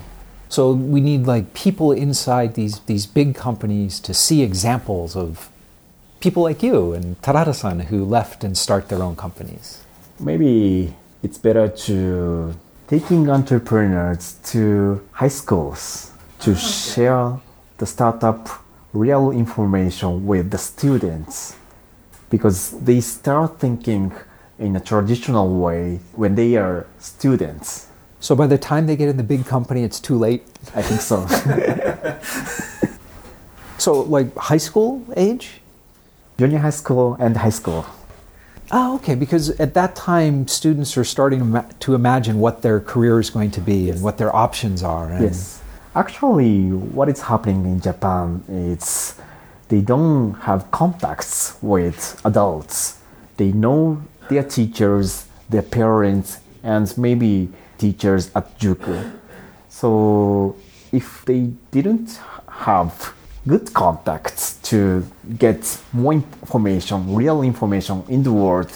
So 0.49 0.73
we 0.73 0.99
need 0.99 1.25
like 1.25 1.53
people 1.53 1.93
inside 1.93 2.55
these 2.55 2.81
these 2.81 3.05
big 3.05 3.35
companies 3.35 4.01
to 4.01 4.13
see 4.13 4.41
examples 4.41 5.15
of 5.15 5.49
people 6.19 6.43
like 6.43 6.61
you 6.61 6.91
and 6.91 7.05
Terada-san 7.21 7.79
who 7.87 8.03
left 8.03 8.43
and 8.43 8.57
start 8.57 8.89
their 8.89 9.01
own 9.01 9.15
companies. 9.15 9.81
Maybe 10.19 10.93
it's 11.23 11.37
better 11.37 11.69
to 11.87 12.53
taking 12.89 13.29
entrepreneurs 13.29 14.39
to 14.43 14.99
high 15.11 15.27
schools 15.27 16.11
to 16.39 16.51
oh, 16.51 16.55
share 16.55 17.39
the 17.77 17.85
startup 17.85 18.49
real 18.93 19.29
information 19.29 20.25
with 20.25 20.49
the 20.49 20.57
students 20.57 21.55
because 22.31 22.71
they 22.81 22.99
start 22.99 23.59
thinking 23.59 24.11
in 24.57 24.75
a 24.75 24.79
traditional 24.79 25.59
way 25.59 25.99
when 26.13 26.33
they 26.33 26.55
are 26.55 26.87
students. 26.97 27.85
So 28.19 28.35
by 28.35 28.47
the 28.47 28.57
time 28.57 28.87
they 28.87 28.95
get 28.95 29.07
in 29.07 29.17
the 29.17 29.23
big 29.23 29.45
company, 29.45 29.83
it's 29.83 29.99
too 29.99 30.17
late? 30.17 30.41
I 30.75 30.81
think 30.81 30.99
so. 30.99 31.27
so, 33.77 34.01
like 34.01 34.35
high 34.35 34.57
school 34.57 35.05
age? 35.15 35.61
Junior 36.39 36.57
high 36.57 36.71
school 36.71 37.15
and 37.19 37.37
high 37.37 37.51
school. 37.51 37.85
Oh, 38.71 38.95
okay. 38.95 39.15
Because 39.15 39.49
at 39.59 39.73
that 39.73 39.95
time, 39.95 40.47
students 40.47 40.97
are 40.97 41.03
starting 41.03 41.63
to 41.79 41.95
imagine 41.95 42.39
what 42.39 42.61
their 42.61 42.79
career 42.79 43.19
is 43.19 43.29
going 43.29 43.51
to 43.51 43.61
be 43.61 43.85
yes. 43.85 43.95
and 43.95 44.03
what 44.03 44.17
their 44.17 44.35
options 44.35 44.83
are. 44.83 45.09
And 45.09 45.23
yes. 45.23 45.61
Actually, 45.95 46.69
what 46.69 47.09
is 47.09 47.21
happening 47.21 47.65
in 47.65 47.81
Japan 47.81 48.43
is 48.47 49.15
they 49.69 49.81
don't 49.81 50.33
have 50.41 50.69
contacts 50.71 51.57
with 51.61 52.21
adults. 52.23 52.99
They 53.37 53.51
know 53.51 54.01
their 54.29 54.43
teachers, 54.43 55.25
their 55.49 55.63
parents, 55.63 56.39
and 56.61 56.95
maybe 56.97 57.49
teachers 57.77 58.29
at 58.35 58.59
Juku. 58.59 59.17
So 59.69 60.55
if 60.91 61.25
they 61.25 61.51
didn't 61.71 62.19
have 62.47 63.13
good 63.49 63.73
contacts 63.73 64.43
to 64.69 64.79
get 65.37 65.61
more 65.91 66.13
information, 66.13 66.97
real 67.15 67.41
information 67.41 68.03
in 68.07 68.21
the 68.23 68.31
world, 68.31 68.71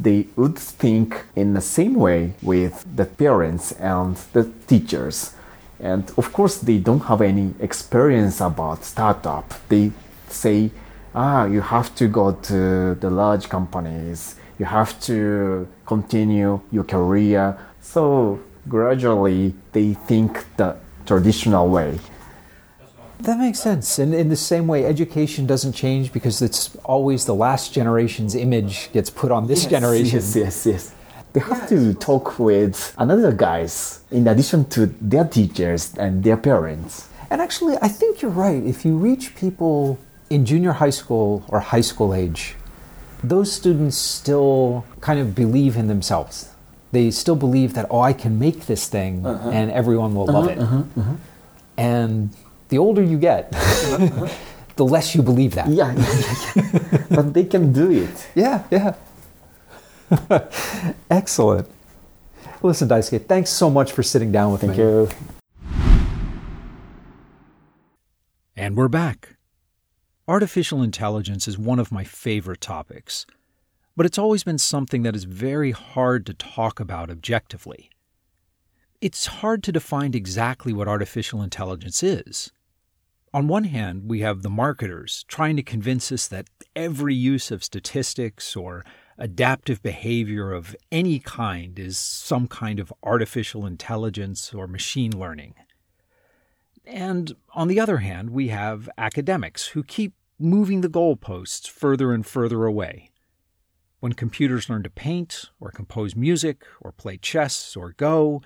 they 0.00 0.26
would 0.36 0.58
think 0.58 1.08
in 1.36 1.54
the 1.54 1.60
same 1.60 1.94
way 1.94 2.20
with 2.42 2.74
the 2.96 3.04
parents 3.04 3.72
and 3.72 4.16
the 4.32 4.44
teachers. 4.66 5.34
And 5.78 6.04
of 6.16 6.32
course, 6.32 6.56
they 6.58 6.78
don't 6.78 7.04
have 7.10 7.20
any 7.20 7.54
experience 7.60 8.40
about 8.40 8.84
startup. 8.84 9.46
They 9.68 9.92
say, 10.28 10.70
ah, 11.14 11.44
you 11.44 11.60
have 11.60 11.94
to 11.96 12.08
go 12.08 12.32
to 12.32 12.94
the 12.94 13.10
large 13.10 13.48
companies 13.48 14.36
you 14.58 14.66
have 14.66 14.98
to 15.00 15.66
continue 15.86 16.60
your 16.70 16.84
career. 16.84 17.58
So 17.80 18.40
gradually 18.68 19.54
they 19.72 19.94
think 19.94 20.44
the 20.56 20.76
traditional 21.06 21.68
way. 21.68 21.98
That 23.20 23.38
makes 23.38 23.60
sense. 23.60 23.98
And 23.98 24.14
in 24.14 24.28
the 24.28 24.36
same 24.36 24.66
way, 24.66 24.84
education 24.84 25.46
doesn't 25.46 25.72
change 25.72 26.12
because 26.12 26.42
it's 26.42 26.76
always 26.84 27.24
the 27.24 27.34
last 27.34 27.72
generation's 27.72 28.34
image 28.34 28.90
gets 28.92 29.08
put 29.10 29.30
on 29.30 29.46
this 29.46 29.62
yes, 29.62 29.70
generation. 29.70 30.18
Yes, 30.18 30.36
yes, 30.36 30.66
yes. 30.66 30.94
They 31.32 31.40
have 31.40 31.68
to 31.68 31.94
talk 31.94 32.38
with 32.38 32.94
another 32.96 33.32
guys 33.32 34.00
in 34.10 34.28
addition 34.28 34.66
to 34.70 34.86
their 35.00 35.24
teachers 35.24 35.92
and 35.96 36.22
their 36.22 36.36
parents. 36.36 37.08
And 37.30 37.40
actually, 37.40 37.76
I 37.82 37.88
think 37.88 38.22
you're 38.22 38.30
right. 38.30 38.62
If 38.62 38.84
you 38.84 38.96
reach 38.96 39.34
people 39.34 39.98
in 40.30 40.46
junior 40.46 40.72
high 40.72 40.90
school 40.90 41.44
or 41.48 41.58
high 41.60 41.80
school 41.80 42.14
age, 42.14 42.54
those 43.22 43.50
students 43.50 43.96
still 43.96 44.84
kind 45.00 45.18
of 45.18 45.34
believe 45.34 45.76
in 45.76 45.88
themselves. 45.88 46.50
They 46.92 47.10
still 47.10 47.34
believe 47.34 47.74
that, 47.74 47.86
oh, 47.90 48.00
I 48.00 48.12
can 48.12 48.38
make 48.38 48.66
this 48.66 48.86
thing 48.88 49.26
uh-huh. 49.26 49.50
and 49.50 49.70
everyone 49.72 50.14
will 50.14 50.26
love 50.26 50.44
uh-huh, 50.44 50.52
it. 50.52 50.58
Uh-huh, 50.58 50.82
uh-huh. 51.00 51.14
and 51.76 52.30
the 52.74 52.78
older 52.78 53.04
you 53.04 53.16
get, 53.16 53.52
the 54.74 54.84
less 54.84 55.14
you 55.14 55.22
believe 55.22 55.54
that. 55.54 55.68
Yeah, 55.68 55.94
yeah, 55.94 56.52
yeah. 56.56 57.06
but 57.08 57.32
they 57.32 57.44
can 57.44 57.72
do 57.72 57.88
it. 57.92 58.26
Yeah, 58.34 58.64
yeah. 58.68 58.96
Excellent. 61.10 61.68
Listen, 62.62 62.88
Daisuke, 62.88 63.26
thanks 63.26 63.50
so 63.50 63.70
much 63.70 63.92
for 63.92 64.02
sitting 64.02 64.32
down 64.32 64.50
with 64.50 64.62
Thank 64.62 64.76
me. 64.76 64.78
Thank 64.78 65.12
you. 65.12 65.16
And 68.56 68.76
we're 68.76 68.88
back. 68.88 69.36
Artificial 70.26 70.82
intelligence 70.82 71.46
is 71.46 71.56
one 71.56 71.78
of 71.78 71.92
my 71.92 72.02
favorite 72.02 72.60
topics, 72.60 73.24
but 73.96 74.04
it's 74.04 74.18
always 74.18 74.42
been 74.42 74.58
something 74.58 75.04
that 75.04 75.14
is 75.14 75.24
very 75.24 75.70
hard 75.70 76.26
to 76.26 76.34
talk 76.34 76.80
about 76.80 77.08
objectively. 77.08 77.88
It's 79.00 79.26
hard 79.26 79.62
to 79.62 79.70
define 79.70 80.14
exactly 80.14 80.72
what 80.72 80.88
artificial 80.88 81.40
intelligence 81.40 82.02
is. 82.02 82.50
On 83.34 83.48
one 83.48 83.64
hand, 83.64 84.08
we 84.08 84.20
have 84.20 84.42
the 84.42 84.48
marketers 84.48 85.24
trying 85.26 85.56
to 85.56 85.62
convince 85.64 86.12
us 86.12 86.28
that 86.28 86.46
every 86.76 87.16
use 87.16 87.50
of 87.50 87.64
statistics 87.64 88.54
or 88.54 88.84
adaptive 89.18 89.82
behavior 89.82 90.52
of 90.52 90.76
any 90.92 91.18
kind 91.18 91.76
is 91.76 91.98
some 91.98 92.46
kind 92.46 92.78
of 92.78 92.92
artificial 93.02 93.66
intelligence 93.66 94.54
or 94.54 94.68
machine 94.68 95.18
learning. 95.18 95.56
And 96.86 97.34
on 97.52 97.66
the 97.66 97.80
other 97.80 97.96
hand, 97.96 98.30
we 98.30 98.48
have 98.48 98.88
academics 98.96 99.66
who 99.66 99.82
keep 99.82 100.14
moving 100.38 100.80
the 100.80 100.88
goalposts 100.88 101.68
further 101.68 102.12
and 102.12 102.24
further 102.24 102.66
away. 102.66 103.10
When 103.98 104.12
computers 104.12 104.70
learn 104.70 104.84
to 104.84 104.90
paint, 104.90 105.46
or 105.58 105.72
compose 105.72 106.14
music, 106.14 106.64
or 106.80 106.92
play 106.92 107.16
chess, 107.16 107.74
or 107.74 107.94
Go, 107.96 108.42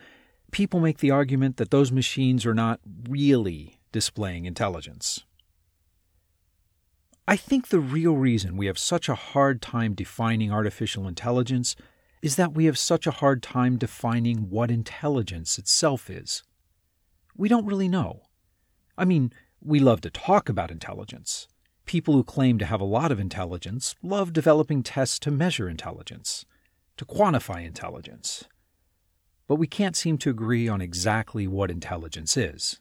people 0.51 0.81
make 0.81 1.01
the 1.01 1.11
argument 1.11 1.59
that 1.59 1.70
those 1.70 1.92
machines 1.92 2.46
are 2.46 2.55
not 2.55 2.81
really 3.07 3.77
displaying 3.92 4.44
intelligence. 4.44 5.24
I 7.27 7.37
think 7.37 7.68
the 7.68 7.81
real 7.81 8.16
reason 8.16 8.57
we 8.57 8.66
have 8.66 8.79
such 8.79 9.09
a 9.09 9.14
hard 9.14 9.61
time 9.61 9.94
defining 9.94 10.51
artificial 10.51 11.07
intelligence 11.07 11.77
is 12.22 12.37
that 12.37 12.55
we 12.55 12.64
have 12.64 12.79
such 12.79 13.07
a 13.07 13.12
hard 13.12 13.42
time 13.42 13.77
defining 13.77 14.51
what 14.51 14.70
intelligence 14.70 15.59
itself 15.59 16.09
is. 16.09 16.42
We 17.37 17.48
don't 17.48 17.66
really 17.66 17.88
know. 17.88 18.22
I 18.96 19.05
mean, 19.05 19.33
we 19.61 19.79
love 19.79 20.01
to 20.03 20.11
talk 20.11 20.48
about 20.48 20.70
intelligence. 20.70 21.46
People 21.85 22.14
who 22.14 22.24
claim 22.24 22.59
to 22.59 22.66
have 22.66 22.81
a 22.81 22.85
lot 22.85 23.12
of 23.12 23.20
intelligence 23.20 23.94
love 24.03 24.33
developing 24.33 24.83
tests 24.83 25.18
to 25.20 25.31
measure 25.31 25.68
intelligence, 25.68 26.44
to 26.96 27.05
quantify 27.05 27.64
intelligence 27.64 28.44
but 29.48 29.57
we 29.57 29.66
can't 29.66 29.96
seem 29.96 30.18
to 30.18 30.31
agree 30.31 30.68
on 30.68 30.81
exactly 30.81 31.48
what 31.48 31.70
intelligence 31.70 32.37
is. 32.37 32.81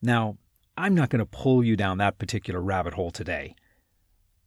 Now, 0.00 0.36
I'm 0.76 0.94
not 0.94 1.10
going 1.10 1.20
to 1.20 1.26
pull 1.26 1.64
you 1.64 1.76
down 1.76 1.98
that 1.98 2.18
particular 2.18 2.60
rabbit 2.60 2.94
hole 2.94 3.10
today, 3.10 3.54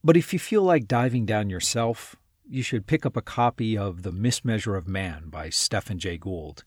but 0.04 0.18
if 0.18 0.34
you 0.34 0.40
feel 0.40 0.64
like 0.64 0.88
diving 0.88 1.26
down 1.26 1.50
yourself, 1.50 2.16
you 2.48 2.64
should 2.64 2.88
pick 2.88 3.06
up 3.06 3.16
a 3.16 3.22
copy 3.22 3.78
of 3.78 4.04
The 4.04 4.12
Mismeasure 4.12 4.78
of 4.78 4.88
Man 4.88 5.30
by 5.30 5.50
Stephen 5.50 6.00
Jay 6.00 6.18
Gould. 6.18 6.64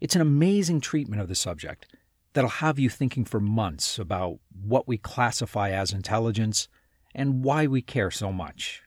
It's 0.00 0.14
an 0.14 0.22
amazing 0.22 0.80
treatment 0.80 1.20
of 1.20 1.28
the 1.28 1.34
subject 1.34 1.86
that'll 2.32 2.50
have 2.50 2.78
you 2.78 2.88
thinking 2.88 3.24
for 3.24 3.40
months 3.40 3.98
about 3.98 4.38
what 4.64 4.86
we 4.86 4.98
classify 4.98 5.70
as 5.70 5.92
intelligence 5.92 6.68
and 7.14 7.42
why 7.42 7.66
we 7.66 7.82
care 7.82 8.10
so 8.10 8.32
much. 8.32 8.82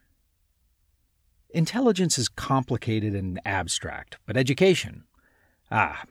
Intelligence 1.49 2.17
is 2.17 2.29
complicated 2.29 3.13
and 3.13 3.39
abstract, 3.45 4.17
but 4.25 4.37
education. 4.37 5.03
Ah, 5.69 6.03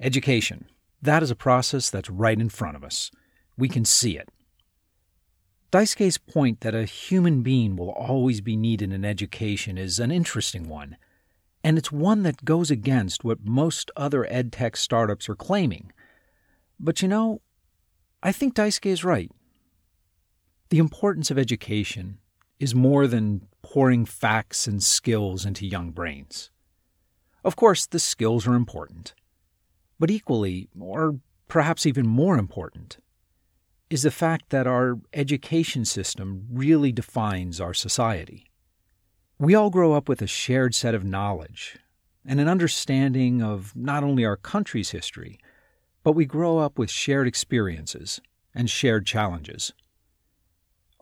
education. 0.00 0.66
That 1.04 1.22
is 1.22 1.30
a 1.30 1.36
process 1.36 1.90
that's 1.90 2.08
right 2.08 2.40
in 2.40 2.48
front 2.48 2.78
of 2.78 2.82
us. 2.82 3.10
We 3.58 3.68
can 3.68 3.84
see 3.84 4.16
it. 4.16 4.30
Daisuke's 5.70 6.16
point 6.16 6.62
that 6.62 6.74
a 6.74 6.86
human 6.86 7.42
being 7.42 7.76
will 7.76 7.90
always 7.90 8.40
be 8.40 8.56
needed 8.56 8.90
in 8.90 9.04
education 9.04 9.76
is 9.76 10.00
an 10.00 10.10
interesting 10.10 10.66
one, 10.66 10.96
and 11.62 11.76
it's 11.76 11.92
one 11.92 12.22
that 12.22 12.46
goes 12.46 12.70
against 12.70 13.22
what 13.22 13.44
most 13.44 13.90
other 13.94 14.26
edtech 14.30 14.78
startups 14.78 15.28
are 15.28 15.34
claiming. 15.34 15.92
But 16.80 17.02
you 17.02 17.08
know, 17.08 17.42
I 18.22 18.32
think 18.32 18.54
Daisuke 18.54 18.86
is 18.86 19.04
right. 19.04 19.30
The 20.70 20.78
importance 20.78 21.30
of 21.30 21.38
education 21.38 22.16
is 22.58 22.74
more 22.74 23.06
than 23.06 23.46
pouring 23.60 24.06
facts 24.06 24.66
and 24.66 24.82
skills 24.82 25.44
into 25.44 25.66
young 25.66 25.90
brains. 25.90 26.48
Of 27.44 27.56
course, 27.56 27.84
the 27.84 27.98
skills 27.98 28.46
are 28.46 28.54
important. 28.54 29.12
But 29.98 30.10
equally, 30.10 30.68
or 30.78 31.20
perhaps 31.48 31.86
even 31.86 32.06
more 32.06 32.36
important, 32.36 32.98
is 33.90 34.02
the 34.02 34.10
fact 34.10 34.50
that 34.50 34.66
our 34.66 34.98
education 35.12 35.84
system 35.84 36.46
really 36.50 36.90
defines 36.90 37.60
our 37.60 37.74
society. 37.74 38.50
We 39.38 39.54
all 39.54 39.70
grow 39.70 39.92
up 39.92 40.08
with 40.08 40.22
a 40.22 40.26
shared 40.26 40.74
set 40.74 40.94
of 40.94 41.04
knowledge 41.04 41.78
and 42.24 42.40
an 42.40 42.48
understanding 42.48 43.42
of 43.42 43.74
not 43.76 44.02
only 44.02 44.24
our 44.24 44.36
country's 44.36 44.90
history, 44.90 45.38
but 46.02 46.12
we 46.12 46.24
grow 46.24 46.58
up 46.58 46.78
with 46.78 46.90
shared 46.90 47.26
experiences 47.26 48.20
and 48.54 48.70
shared 48.70 49.06
challenges. 49.06 49.72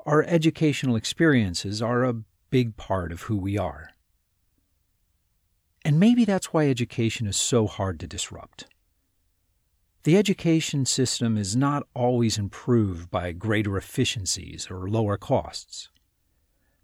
Our 0.05 0.23
educational 0.25 0.97
experiences 0.97 1.81
are 1.81 2.05
a 2.05 2.23
big 2.51 2.77
part 2.77 3.13
of 3.13 3.23
who 3.23 3.37
we 3.37 3.57
are. 3.57 3.91
And 5.85 5.99
maybe 5.99 6.25
that's 6.25 6.53
why 6.53 6.69
education 6.69 7.27
is 7.27 7.37
so 7.37 7.67
hard 7.67 7.99
to 8.01 8.07
disrupt. 8.07 8.67
The 10.05 10.17
education 10.17 10.85
system 10.85 11.39
is 11.39 11.55
not 11.55 11.87
always 11.95 12.37
improved 12.37 13.09
by 13.11 13.31
greater 13.31 13.77
efficiencies 13.77 14.69
or 14.69 14.89
lower 14.89 15.17
costs. 15.17 15.91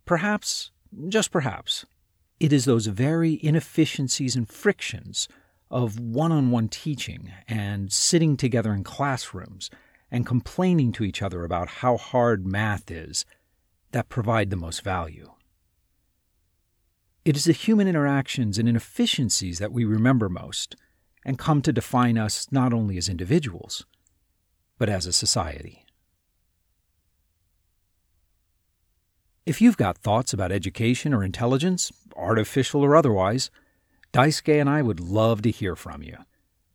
Perhaps, 0.05 0.71
just 1.09 1.33
perhaps, 1.33 1.85
it 2.39 2.53
is 2.53 2.65
those 2.65 2.87
very 2.87 3.41
inefficiencies 3.43 4.37
and 4.37 4.49
frictions 4.49 5.29
of 5.69 5.99
one 5.99 6.31
on 6.31 6.53
one 6.53 6.69
teaching 6.69 7.33
and 7.49 7.93
sitting 7.93 8.37
together 8.37 8.73
in 8.73 8.85
classrooms 8.85 9.69
and 10.11 10.25
complaining 10.25 10.93
to 10.93 11.05
each 11.05 11.21
other 11.21 11.45
about 11.45 11.69
how 11.69 11.97
hard 11.97 12.47
math 12.47 12.89
is 12.89 13.27
that 13.91 14.09
provide 14.09 14.51
the 14.51 14.57
most 14.57 14.83
value. 14.83 15.33
It 17.25 17.37
is 17.37 17.45
the 17.45 17.53
human 17.53 17.89
interactions 17.89 18.59
and 18.59 18.69
inefficiencies 18.69 19.59
that 19.59 19.73
we 19.73 19.85
remember 19.85 20.29
most 20.29 20.77
and 21.29 21.37
come 21.37 21.61
to 21.61 21.75
define 21.75 22.17
us 22.17 22.47
not 22.51 22.73
only 22.73 22.97
as 22.97 23.07
individuals, 23.07 23.85
but 24.79 24.89
as 24.89 25.05
a 25.05 25.13
society. 25.13 25.85
If 29.45 29.61
you've 29.61 29.77
got 29.77 29.99
thoughts 29.99 30.33
about 30.33 30.53
education 30.53 31.13
or 31.13 31.23
intelligence, 31.23 31.93
artificial 32.17 32.83
or 32.83 32.97
otherwise, 32.97 33.51
Daisuke 34.11 34.59
and 34.59 34.71
I 34.71 34.81
would 34.81 35.01
love 35.01 35.43
to 35.43 35.51
hear 35.51 35.77
from 35.77 36.03
you. 36.03 36.17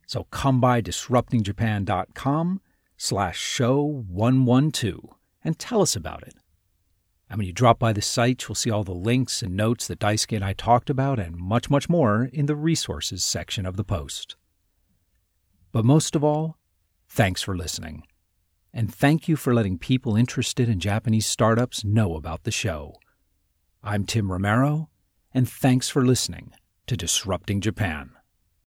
So 0.06 0.26
come 0.26 0.62
by 0.62 0.84
disruptingjapan.com 0.84 2.62
slash 2.96 3.40
show 3.40 3.82
112 3.82 5.00
and 5.44 5.58
tell 5.58 5.82
us 5.82 5.96
about 5.96 6.22
it. 6.28 6.36
And 7.28 7.40
when 7.40 7.48
you 7.48 7.54
drop 7.54 7.80
by 7.80 7.92
the 7.92 8.04
site, 8.04 8.44
you'll 8.48 8.54
see 8.54 8.70
all 8.70 8.84
the 8.84 8.92
links 8.92 9.42
and 9.42 9.58
notes 9.58 9.88
that 9.88 10.00
Daisuke 10.00 10.36
and 10.36 10.46
I 10.46 10.54
talked 10.54 10.92
about 10.92 11.18
and 11.18 11.36
much, 11.36 11.72
much 11.72 11.90
more 11.90 12.30
in 12.32 12.46
the 12.46 12.56
resources 12.56 13.24
section 13.24 13.66
of 13.66 13.78
the 13.78 13.84
post. 13.84 14.36
But 15.74 15.84
most 15.84 16.16
of 16.16 16.24
all, 16.24 16.60
thanks 17.10 17.42
for 17.42 17.58
listening. 17.58 18.04
And 18.72 18.94
thank 18.94 19.28
you 19.28 19.36
for 19.36 19.56
letting 19.56 19.80
people 19.80 20.16
interested 20.16 20.70
in 20.70 20.80
Japanese 20.80 21.26
startups 21.26 21.84
know 21.84 22.16
about 22.16 22.44
the 22.44 22.52
show. 22.52 22.96
I'm 23.84 24.06
Tim 24.06 24.32
Romero, 24.32 24.90
and 25.34 25.50
thanks 25.50 25.90
for 25.90 26.06
listening 26.06 26.54
to 26.86 26.96
Disrupting 26.96 27.60
Japan. 27.60 28.12